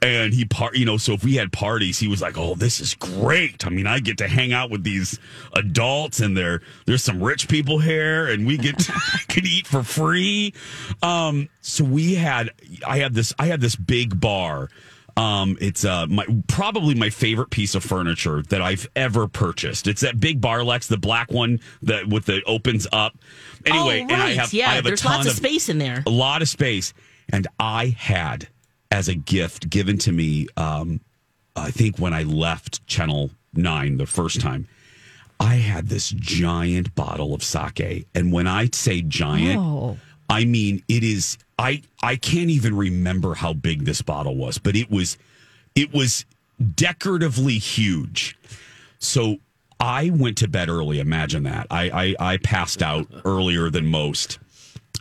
[0.05, 2.79] And he part, you know, so if we had parties, he was like, "Oh, this
[2.79, 3.67] is great.
[3.67, 5.19] I mean, I get to hang out with these
[5.55, 8.93] adults, and there, there's some rich people here, and we get to,
[9.29, 10.53] can eat for free."
[11.03, 12.51] Um, so we had,
[12.87, 14.69] I had this, I had this big bar.
[15.17, 19.87] Um, it's uh, my probably my favorite piece of furniture that I've ever purchased.
[19.87, 23.17] It's that big bar, Lex, the black one that with the opens up.
[23.65, 24.13] Anyway, oh, right.
[24.13, 26.03] and I have, yeah, I have a there's ton lots of space in there.
[26.07, 26.93] a lot of space.
[27.31, 28.49] And I had,
[28.95, 31.01] as a gift given to me, um,
[31.57, 34.69] I think when I left Channel 9 the first time,
[35.41, 38.07] I had this giant bottle of sake.
[38.15, 39.99] And when I say giant, Oh.
[40.31, 44.75] I mean it is I I can't even remember how big this bottle was, but
[44.77, 45.19] it was
[45.75, 46.25] it was
[46.77, 48.37] decoratively huge.
[49.01, 49.39] So
[49.81, 51.01] I went to bed early.
[51.01, 51.67] Imagine that.
[51.69, 54.39] I, I, I passed out earlier than most.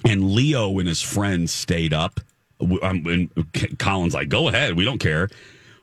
[0.04, 2.20] And Leo and his friends stayed up.
[2.64, 4.76] W- um, And Colin's like, go ahead.
[4.76, 5.30] We don't care.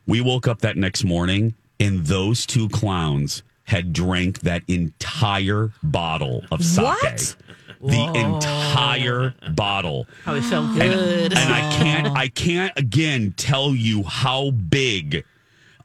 [0.07, 6.45] We woke up that next morning, and those two clowns had drank that entire bottle
[6.51, 6.85] of sake.
[6.87, 7.37] What?
[7.83, 10.07] The entire bottle.
[10.25, 11.33] How it felt And, good.
[11.33, 15.25] and I can't I can't again tell you how big.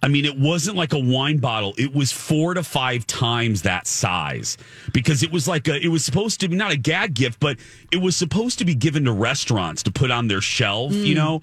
[0.06, 1.74] I mean, it wasn't like a wine bottle.
[1.80, 4.56] It was four to five times that size
[4.94, 5.84] because it was like a.
[5.84, 7.58] It was supposed to be not a gag gift, but
[7.92, 10.94] it was supposed to be given to restaurants to put on their shelf.
[10.94, 11.18] You mm.
[11.18, 11.42] know.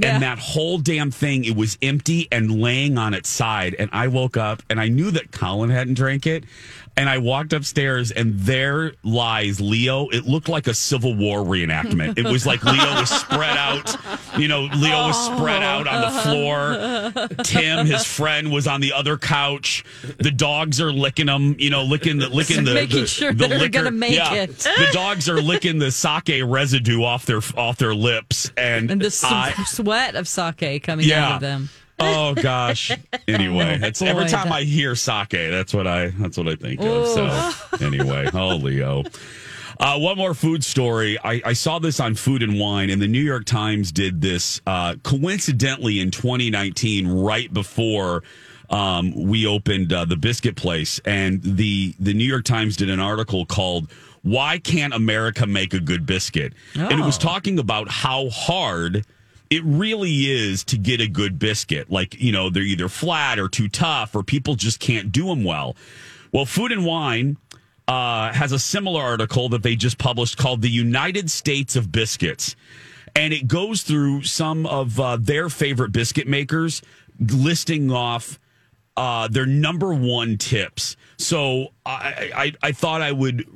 [0.00, 3.74] And that whole damn thing, it was empty and laying on its side.
[3.78, 6.44] And I woke up and I knew that Colin hadn't drank it.
[6.98, 10.08] And I walked upstairs and there lies Leo.
[10.08, 12.18] It looked like a Civil War reenactment.
[12.18, 13.94] It was like Leo was spread out.
[14.38, 15.66] You know, Leo was spread oh.
[15.66, 17.44] out on the floor.
[17.44, 19.84] Tim, his friend, was on the other couch.
[20.18, 23.46] The dogs are licking him, you know, licking the licking the Making the, sure the
[23.46, 23.68] they're liquor.
[23.70, 24.32] gonna make yeah.
[24.34, 24.56] it.
[24.58, 29.14] The dogs are licking the sake residue off their off their lips and, And the
[29.22, 31.26] I, sweat of sake coming Yeah.
[31.28, 31.68] out of them.
[31.98, 32.90] Oh gosh.
[33.28, 36.80] Anyway, that's every time that- I hear sake, that's what I that's what I think
[36.80, 37.06] of.
[37.08, 37.52] So
[37.84, 39.02] anyway, oh Leo.
[39.78, 41.18] Uh, one more food story.
[41.22, 44.60] I, I saw this on Food and Wine, and the New York Times did this
[44.66, 48.22] uh, coincidentally in 2019, right before
[48.70, 50.98] um, we opened uh, the biscuit place.
[51.04, 53.90] And the the New York Times did an article called
[54.22, 57.22] "Why Can't America Make a Good Biscuit?" And it was Oh.
[57.22, 59.04] talking about how hard
[59.50, 61.90] it really is to get a good biscuit.
[61.90, 65.44] Like, you know, they're either flat or too tough, or people just can't do them
[65.44, 65.76] well.
[66.32, 67.36] Well, Food and Wine
[67.88, 72.56] uh, has a similar article that they just published called The United States of Biscuits.
[73.14, 76.82] And it goes through some of uh, their favorite biscuit makers,
[77.18, 78.38] listing off
[78.96, 80.96] uh, their number one tips.
[81.16, 83.46] So I, I, I thought I would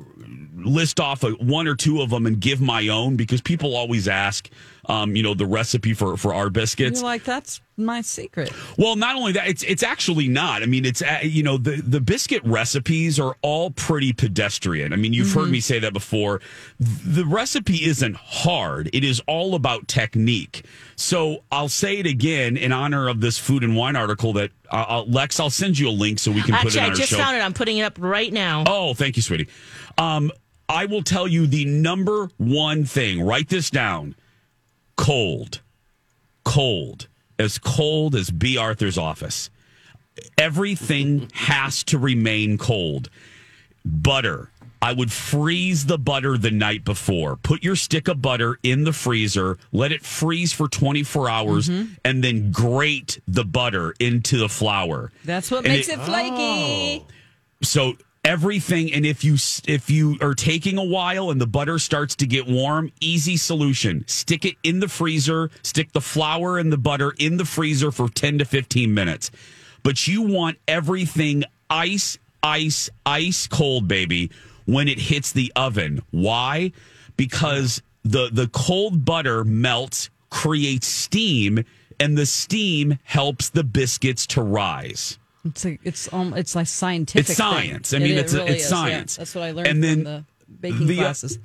[0.55, 4.09] list off a, one or two of them and give my own because people always
[4.09, 4.48] ask,
[4.86, 7.00] um, you know, the recipe for, for our biscuits.
[7.00, 8.52] You're like, that's my secret.
[8.76, 10.62] Well, not only that, it's it's actually not.
[10.62, 14.92] I mean, it's uh, you know the the biscuit recipes are all pretty pedestrian.
[14.92, 15.52] I mean, you've heard Mhm.
[15.52, 16.40] me say that before.
[16.78, 18.90] The recipe isn't hard.
[18.92, 20.64] It is all about technique.
[20.96, 24.84] So I'll say it again in honor of this food and wine article that uh,
[24.88, 25.40] I'll, Lex.
[25.40, 27.16] I'll send you a link so we can put it Actually, on I just show.
[27.16, 27.40] found it.
[27.40, 28.64] I'm putting it up right now.
[28.66, 29.48] Oh, thank you, sweetie.
[29.96, 30.30] Um,
[30.68, 33.22] I will tell you the number one thing.
[33.24, 34.14] Write this down.
[35.00, 35.60] Cold.
[36.44, 37.08] Cold.
[37.38, 39.50] As cold as Bea Arthur's office.
[40.36, 43.08] Everything has to remain cold.
[43.84, 44.50] Butter.
[44.82, 47.36] I would freeze the butter the night before.
[47.36, 51.92] Put your stick of butter in the freezer, let it freeze for 24 hours, mm-hmm.
[52.02, 55.12] and then grate the butter into the flour.
[55.24, 57.04] That's what And makes it, flaky.
[57.04, 57.06] Oh.
[57.62, 59.35] so everything and if you
[59.66, 64.04] if you are taking a while and the butter starts to get warm easy solution.
[64.06, 68.09] Stick it in the freezer stick the flour and the butter in the freezer for
[68.09, 69.30] 10 to 15 minutes.
[69.83, 74.30] But you want everything ice ice ice cold baby
[74.66, 76.02] when it hits the oven.
[76.11, 76.72] Why?
[77.16, 81.64] Because the the cold butter melts creates steam
[81.98, 87.29] and the steam helps the biscuits to rise It's like it's um, it's like scientific.
[87.31, 87.94] it's science.
[87.94, 88.76] I mean, It it's really it's is, yeah.
[88.76, 89.16] science.
[89.16, 90.24] That's what I learned And then from the
[90.61, 91.38] baking the- classes.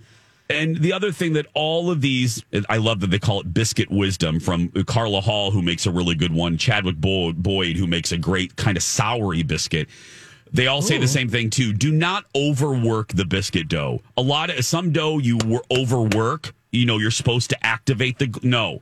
[0.47, 3.89] And the other thing that all of these, I love that they call it biscuit
[3.89, 8.17] wisdom from Carla Hall, who makes a really good one, Chadwick Boyd, who makes a
[8.19, 9.89] great kind of soury biscuit.
[10.53, 11.73] They all say the same thing too.
[11.73, 14.01] Do not overwork the biscuit dough.
[14.17, 15.39] A lot of some dough you
[15.71, 16.53] overwork.
[16.71, 18.81] You know, you're supposed to activate the no.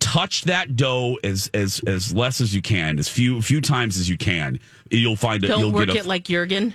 [0.00, 4.08] Touch that dough as as as less as you can, as few few times as
[4.08, 4.60] you can.
[4.90, 5.48] You'll find it.
[5.48, 6.74] Don't you'll work get a it like Jurgen.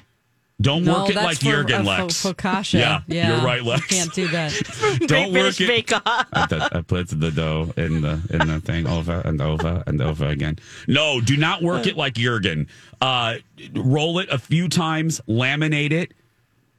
[0.61, 2.21] don't No, work it like for, Jurgen uh, Lex.
[2.21, 2.79] fo- focaccia.
[2.79, 3.85] Yeah, Yeah, you're right, you Lex.
[3.87, 4.51] can't do that.
[4.99, 5.67] Don't Great work British it.
[5.67, 6.27] Bake Off.
[6.33, 10.01] I, th- I put the dough in the in the thing over and over and
[10.01, 10.59] over again.
[10.87, 12.67] No, do not work it like Jurgen.
[13.01, 13.35] Uh,
[13.73, 16.13] roll it a few times, laminate it,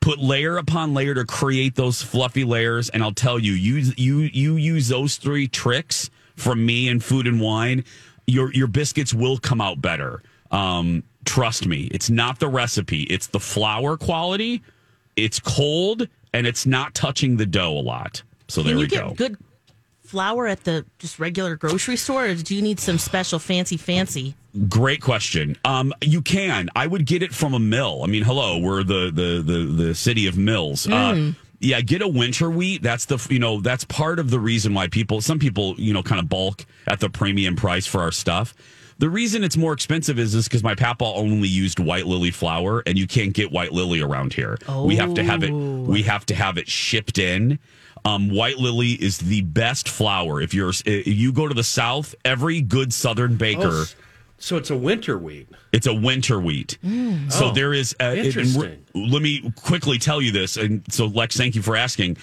[0.00, 2.88] put layer upon layer to create those fluffy layers.
[2.90, 7.26] And I'll tell you, you you you use those three tricks from me and food
[7.26, 7.84] and wine.
[8.26, 10.22] Your your biscuits will come out better.
[10.50, 14.62] Um, trust me, it's not the recipe; it's the flour quality.
[15.16, 18.22] It's cold and it's not touching the dough a lot.
[18.48, 19.14] So there Can we you get go.
[19.14, 19.36] good
[20.04, 24.34] flour at the just regular grocery store, or do you need some special fancy fancy?
[24.68, 25.56] Great question.
[25.64, 26.68] Um, you can.
[26.76, 28.02] I would get it from a mill.
[28.02, 30.86] I mean, hello, we're the the the, the city of mills.
[30.86, 31.36] Uh, Mm.
[31.60, 32.82] Yeah, get a winter wheat.
[32.82, 36.02] That's the you know that's part of the reason why people some people you know
[36.02, 38.54] kind of bulk at the premium price for our stuff.
[38.98, 42.82] The reason it's more expensive is is because my papa only used white lily flour,
[42.86, 44.56] and you can't get white lily around here.
[44.86, 45.50] We have to have it.
[45.52, 47.58] We have to have it shipped in.
[48.04, 50.40] Um, white lily is the best flour.
[50.40, 53.84] If you're if you go to the south, every good Southern baker.
[53.86, 53.86] Oh,
[54.44, 55.48] so it's a winter wheat.
[55.72, 56.76] It's a winter wheat.
[57.30, 57.96] So Oh, there is.
[58.00, 58.84] Uh, it- interesting.
[58.94, 60.56] let me quickly tell you this.
[60.58, 62.18] And so, Lex, thank you for asking.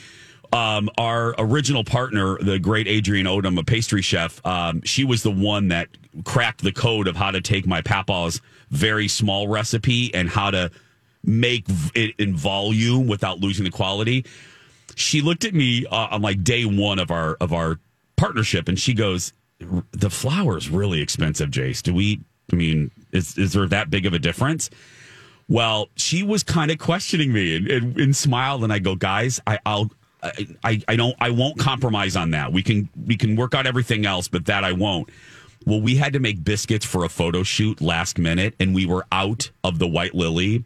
[0.53, 5.31] Um, our original partner, the great Adrian Odom, a pastry chef, um, she was the
[5.31, 5.87] one that
[6.25, 10.69] cracked the code of how to take my papa's very small recipe and how to
[11.23, 11.65] make
[11.95, 14.25] it in volume without losing the quality.
[14.95, 17.79] She looked at me uh, on like day one of our of our
[18.17, 19.33] partnership, and she goes,
[19.91, 21.81] "The flour is really expensive, Jace.
[21.81, 22.19] Do we?
[22.51, 24.69] I mean, is is there that big of a difference?"
[25.47, 29.39] Well, she was kind of questioning me and, and, and smiled, and I go, "Guys,
[29.47, 29.91] I, I'll."
[30.23, 32.53] I, I, I don't I won't compromise on that.
[32.53, 35.09] We can we can work out everything else, but that I won't.
[35.65, 39.05] Well, we had to make biscuits for a photo shoot last minute, and we were
[39.11, 40.63] out of the white lily,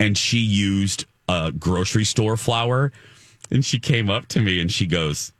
[0.00, 2.92] and she used a grocery store flour,
[3.50, 5.32] and she came up to me and she goes,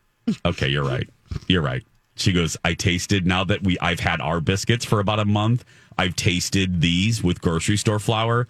[0.45, 1.09] "Okay, you're right.
[1.49, 1.85] You're right."
[2.17, 5.65] She goes, "I tasted now that we I've had our biscuits for about a month.
[5.99, 8.47] I've tasted these with grocery store flour.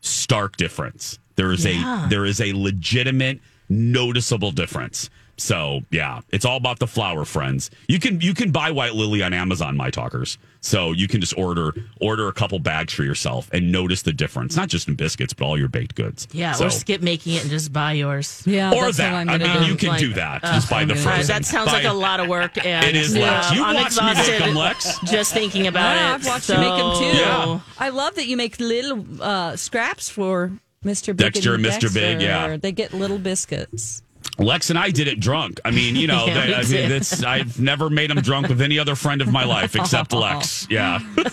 [0.00, 1.18] Stark difference.
[1.36, 2.06] There is Yeah.
[2.06, 7.70] a there is a legitimate noticeable difference." So yeah, it's all about the flour, friends.
[7.88, 10.38] You can you can buy white lily on Amazon, my talkers.
[10.64, 14.54] So you can just order order a couple bags for yourself and notice the difference,
[14.56, 16.28] not just in biscuits, but all your baked goods.
[16.32, 18.42] Yeah, So- or skip making it and just buy yours.
[18.46, 19.12] Yeah, or that.
[19.12, 19.68] what I'm I gonna mean, do.
[19.70, 20.44] you can Like, do that.
[20.44, 21.34] uh, just buy the I'm gonna- All right, frozen.
[21.34, 23.50] that sounds Buy- like a lot of work, and It is, Lex.
[23.50, 24.98] uh, You I'm watched me make exhausted them, Lex.
[25.00, 26.14] just thinking about Yeah, it.
[26.14, 27.18] I've watched so, you make them too.
[27.18, 27.60] Yeah.
[27.78, 30.52] I love that you make little uh, scraps for
[30.84, 31.06] Mr.
[31.16, 31.92] Big Dexter and Mr.
[31.92, 32.56] Big, yeah.
[32.56, 34.02] They get little biscuits.
[34.42, 35.60] Lex and I did it drunk.
[35.64, 38.60] I mean, you know, Yeah, that- I mean, that's I've never made him drunk with
[38.60, 40.66] any other friend of my life except Lex.
[40.70, 41.32] Yeah, Those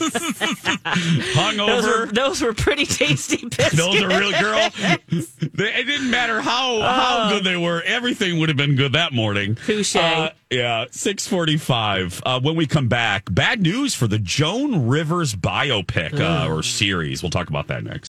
[1.35, 1.83] hungover.
[1.83, 3.71] were, those were pretty tasty biscuits.
[3.77, 4.69] Those are real girl.
[5.09, 7.81] They, it didn't matter how how good they were.
[7.85, 9.55] Everything would have been good that morning.
[9.55, 9.95] Touche.
[9.95, 12.21] Uh, yeah, six forty-five.
[12.25, 17.21] Uh, when we come back, bad news for the Joan Rivers biopic uh, or series.
[17.23, 18.09] We'll talk about that next.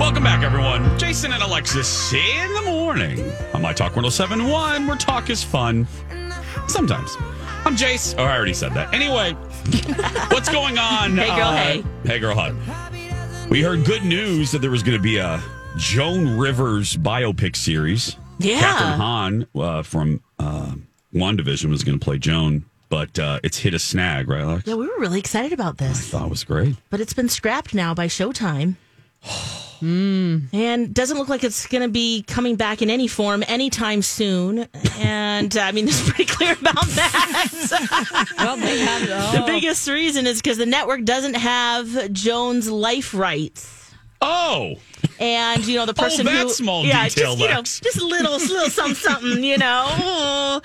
[0.00, 0.98] Welcome back, everyone.
[0.98, 3.20] Jason and Alexis in the morning
[3.52, 5.86] on My Talk 1071, where talk is fun.
[6.66, 7.14] Sometimes.
[7.66, 8.14] I'm Jace.
[8.18, 8.92] Oh, I already said that.
[8.94, 9.32] Anyway,
[10.30, 11.16] what's going on?
[11.16, 11.84] Hey, girl, Uh, hey.
[12.04, 13.48] Hey, girl, hi.
[13.50, 15.42] We heard good news that there was going to be a
[15.76, 18.16] Joan Rivers biopic series.
[18.38, 18.58] Yeah.
[18.60, 20.74] Kathryn Hahn uh, from uh,
[21.14, 24.66] WandaVision was going to play Joan, but uh, it's hit a snag, right, Alex?
[24.66, 26.08] Yeah, we were really excited about this.
[26.14, 26.76] I thought it was great.
[26.88, 28.76] but it's been scrapped now by Showtime.
[29.22, 30.52] Mm.
[30.52, 34.68] And doesn't look like it's going to be coming back in any form anytime soon.
[34.98, 38.26] And I mean, it's pretty clear about that.
[38.38, 43.92] Well, they have The biggest reason is because the network doesn't have Joan's life rights.
[44.22, 44.74] Oh,
[45.18, 48.02] And you know the oh, person that who, small yeah, detail, just you know, just
[48.02, 50.60] little, little something, something, you know.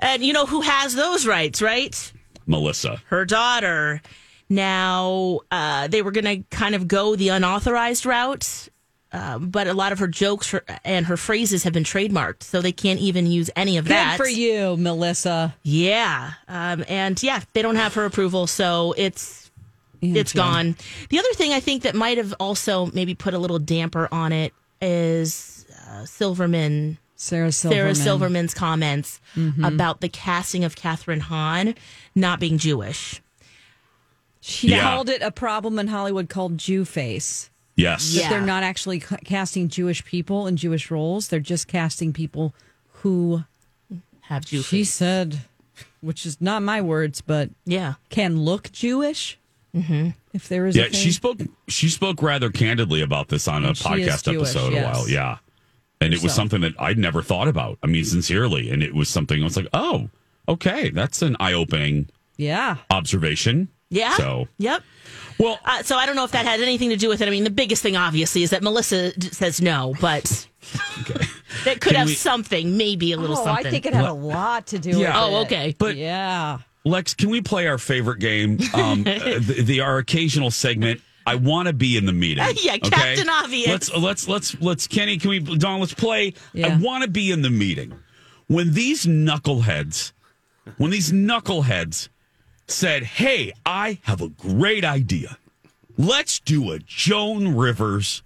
[0.00, 2.12] and you know who has those rights, right?
[2.46, 3.00] Melissa.
[3.06, 4.02] her daughter.
[4.48, 8.68] Now, uh, they were going to kind of go the unauthorized route,
[9.12, 12.72] um, but a lot of her jokes and her phrases have been trademarked, so they
[12.72, 14.16] can't even use any of Good that.
[14.16, 15.54] for you, Melissa.
[15.62, 19.50] Yeah, um, and yeah, they don't have her approval, so it's
[20.02, 20.42] it's Yeah.
[20.42, 20.76] gone.
[21.08, 24.30] The other thing I think that might have also maybe put a little damper on
[24.32, 26.98] it is uh, Silverman.
[27.18, 27.78] Sarah Silverman.
[27.78, 27.94] Mm-hmm.
[27.94, 29.20] Sarah Silverman's comments
[29.64, 31.74] about the casting of Kathryn Hahn
[32.14, 33.22] not being Jewish.
[34.48, 34.82] She Yeah.
[34.82, 37.50] called it a problem in Hollywood called Jew face.
[37.74, 38.14] Yes.
[38.14, 38.28] That Yeah.
[38.30, 41.28] they're not actually casting Jewish people in Jewish roles.
[41.28, 42.54] They're just casting people
[43.02, 43.42] who
[44.22, 44.94] Have Jew she face.
[44.94, 45.40] said,
[46.00, 47.94] which is not my words, but Yeah.
[48.08, 49.36] can look Jewish.
[49.74, 50.10] Mm-hmm.
[50.32, 51.00] If there is, Yeah, a thing.
[51.00, 51.40] she spoke.
[51.68, 55.08] She spoke rather candidly about this on a And she podcast Jewish, episode a while.
[55.08, 55.38] Yeah,
[56.00, 57.78] and it was something that I'd never thought about.
[57.82, 60.08] I mean, sincerely, and it was something I was like, oh,
[60.48, 63.68] okay, that's an eye-opening Yeah, observation.
[63.90, 64.16] Yeah.
[64.16, 64.82] So, Yep.
[65.38, 67.28] well, Uh, so I don't know if that had anything to do with it.
[67.28, 70.46] I mean, the biggest thing, obviously, is that Melissa d- says no, but
[71.64, 73.66] that could Can have we- something, maybe a little oh, something.
[73.66, 75.24] I think it had a lot to do Yeah.
[75.24, 75.44] with Oh, it.
[75.46, 75.74] okay.
[75.78, 78.58] But- yeah, Lex, can we play our favorite game?
[78.74, 81.00] Um, uh, the, the our occasional segment.
[81.28, 82.44] I want to be in the meeting.
[82.62, 82.88] Yeah, okay?
[82.90, 83.66] Captain Obvious.
[83.68, 85.16] Let's let's let's let's Kenny.
[85.18, 85.80] Can we Don?
[85.80, 86.34] Let's play.
[86.62, 87.92] I want to be in the meeting
[88.46, 90.12] when these knuckleheads,
[90.76, 92.08] when these knuckleheads
[92.68, 95.38] said, "Hey, I have a great idea.
[95.98, 98.22] Let's do a Joan Rivers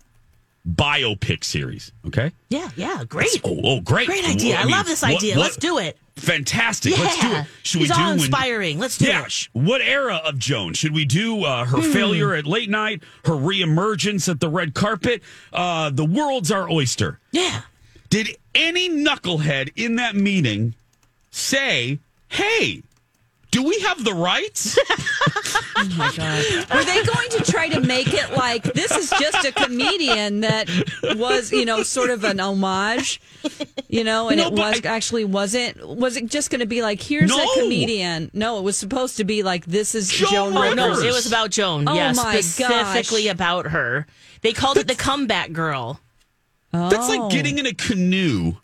[0.68, 1.91] biopic series.
[2.07, 2.32] Okay.
[2.51, 3.41] Yeah, yeah, great.
[3.45, 4.07] Oh, oh great.
[4.07, 4.57] Great idea.
[4.57, 5.34] I, mean, love this idea.
[5.36, 5.97] what- Let's do it.
[6.16, 6.93] Fantastic.
[6.99, 7.03] Yeah.
[7.05, 7.47] Let's do it.
[7.62, 8.78] Should He's we do all when- inspiring.
[8.78, 9.24] Let's do yeah.
[9.24, 9.49] it.
[9.53, 10.74] What era of Joan?
[10.74, 11.93] Should we do uh, her Hmm.
[11.93, 15.22] failure at late night, her reemergence at the red carpet?
[15.53, 17.20] Uh, the world's our oyster.
[17.32, 17.62] Yeah.
[18.11, 20.74] Did any knucklehead in that meeting
[21.30, 22.82] say, hey,
[23.51, 24.78] do we have the rights?
[25.76, 26.44] Oh my god!
[26.74, 30.68] Were they going to try to make it like this is just a comedian that
[31.16, 33.18] was, you know, sort of an homage,
[33.88, 35.82] you know, and No, it but was actually wasn't.
[35.88, 37.42] Was it just going to be like here's No.
[37.42, 38.30] a comedian?
[38.34, 40.76] No, it was supposed to be like this is Joan Joan Oh, Rivers.
[40.76, 41.88] no, it was about Joan.
[41.88, 43.32] Oh yeah, my specifically gosh.
[43.32, 44.07] about her.
[44.42, 45.98] They called it the comeback girl.
[46.74, 46.90] Oh.
[46.90, 47.16] That's Oh.
[47.16, 48.55] like getting in a canoe,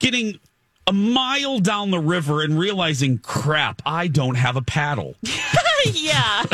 [0.00, 0.40] getting
[0.88, 5.16] a mile down the river and realizing, crap, I don't have a paddle.
[5.92, 6.44] yeah.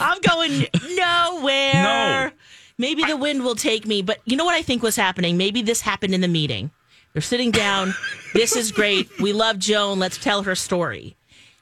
[0.00, 0.66] I'm going
[0.96, 1.72] nowhere.
[1.74, 2.30] No.
[2.78, 5.36] Maybe the wind will take me, but you know what I think was happening?
[5.36, 6.70] Maybe this happened in the meeting.
[7.12, 7.94] They're sitting down.
[8.34, 9.08] this is great.
[9.20, 9.98] We love Joan.
[9.98, 11.16] Let's tell her story.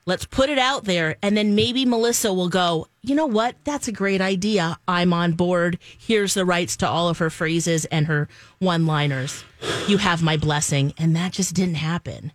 [0.09, 1.17] Let's put it out there.
[1.23, 3.57] And then maybe Melissa will go, you know what?
[3.65, 4.79] That's a great idea.
[4.89, 5.79] I'm on board.
[5.99, 8.27] Here's the rights to all of her phrases and her
[8.59, 9.45] one liners.
[9.87, 10.95] You have my blessing.
[10.97, 12.33] And that just didn't happen.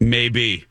[0.00, 0.64] Maybe.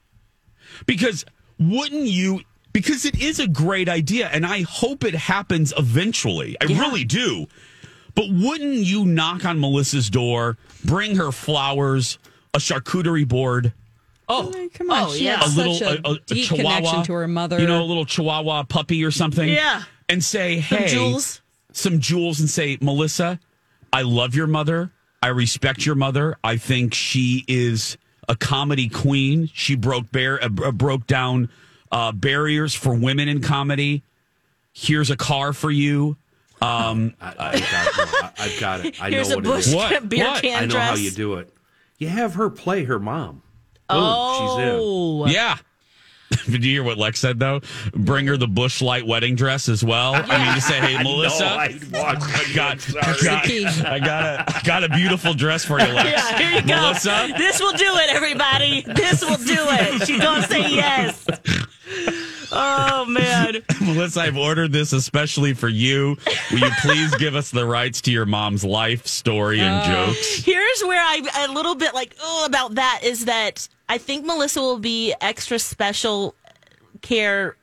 [0.87, 1.23] Because
[1.59, 2.41] wouldn't you?
[2.73, 6.57] Because it is a great idea, and I hope it happens eventually.
[6.59, 7.45] I really do.
[8.15, 12.17] But wouldn't you knock on Melissa's door, bring her flowers,
[12.55, 13.73] a charcuterie board?
[14.29, 15.37] Oh, come on, Oh, she yeah.
[15.37, 17.59] has a little such a, a, a, a deep chihuahua connection to her mother.
[17.59, 19.49] You know, a little chihuahua puppy or something.
[19.49, 19.83] Yeah.
[20.07, 21.41] And say, Some hey, jewels.
[21.71, 23.39] some jewels, and say, Melissa,
[23.91, 24.91] I love your mother.
[25.21, 26.37] I respect your mother.
[26.43, 29.49] I think she is a comedy queen.
[29.53, 31.49] She broke bear, uh, uh, broke down
[31.91, 34.03] uh, barriers for women in comedy.
[34.73, 36.17] Here's a car for you.
[36.61, 39.01] Um, I, I got, no, I, I've got it.
[39.01, 39.75] I Here's know a what Busch it is.
[39.75, 40.09] What?
[40.09, 40.41] beer What?
[40.43, 41.51] can I know how you do it.
[41.97, 43.41] You have her play her mom.
[43.89, 44.75] Boom, Oh, she's in.
[44.79, 45.25] Oh.
[45.27, 45.57] yeah.
[46.49, 47.61] Did you hear what Lex said though?
[47.91, 50.13] Bring her the Busch Light wedding dress as well.
[50.13, 52.15] I mean, to say, hey, I know, Melissa, I I
[52.53, 56.07] got, I got, I got a, got a beautiful dress for you, Lex.
[56.11, 56.75] Yeah, here you go.
[56.75, 58.81] Melissa, This will do it, everybody.
[58.81, 60.05] This will do it.
[60.07, 61.25] She's gonna say yes.
[62.61, 63.63] Oh man.
[63.81, 66.17] Melissa, I've ordered this especially for you.
[66.51, 70.07] Will you please give us the rights to your mom's life story and oh.
[70.07, 70.43] jokes?
[70.43, 74.59] Here's where I'm a little bit like, oh, about that is that I think Melissa
[74.59, 76.35] will be extra special
[77.01, 77.55] care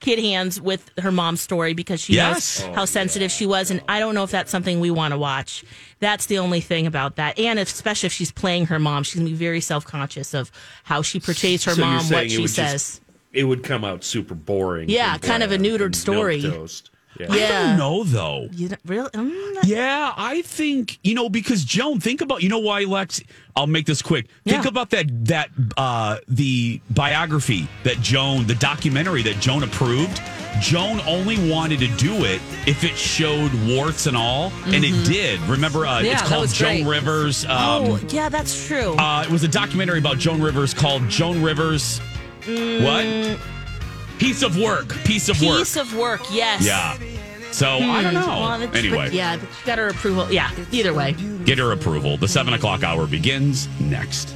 [0.00, 2.60] kid hands with her mom's story because she Yes.
[2.60, 5.18] knows how sensitive she was and I don't know if that's something we want to
[5.18, 5.64] watch.
[6.00, 7.38] That's the only thing about that.
[7.38, 10.50] And if, especially if she's playing her mom, she's going to be very self-conscious of
[10.82, 13.00] how she portrays her So mom, what she would says.
[13.32, 14.88] Just- it would come out super boring.
[14.88, 16.42] Yeah, and kind of a neutered story.
[16.42, 16.90] milquetoast.
[17.20, 17.26] Yeah.
[17.30, 18.48] I don't know though.
[18.52, 19.10] You don't, really?
[19.10, 22.00] Mm, Yeah, I think you know because Joan.
[22.00, 23.20] Think about you know why Lex.
[23.54, 24.28] I'll make this quick.
[24.46, 24.68] Think Yeah.
[24.68, 30.22] about that that uh the biography that Joan, the documentary that Joan approved.
[30.60, 35.38] Joan only wanted to do it if it showed warts and all, and it did.
[35.42, 36.96] Remember, uh, Yeah, it's called Joan great.
[36.96, 37.44] Rivers.
[37.44, 38.94] Um, oh, yeah, that's true.
[38.96, 42.00] uh, it was a documentary about Joan Rivers called Joan Rivers.
[42.46, 43.38] What?
[44.18, 44.88] Piece of work.
[45.04, 45.58] Piece of work.
[45.58, 46.64] Piece of work, yes.
[46.64, 46.98] Yeah.
[47.52, 48.02] So I hmm.
[48.04, 48.26] don't know.
[48.26, 50.32] Well, anyway, but yeah, got her approval.
[50.32, 51.12] Yeah, either way.
[51.44, 52.16] get her approval.
[52.16, 54.34] The seven o'clock hour begins next.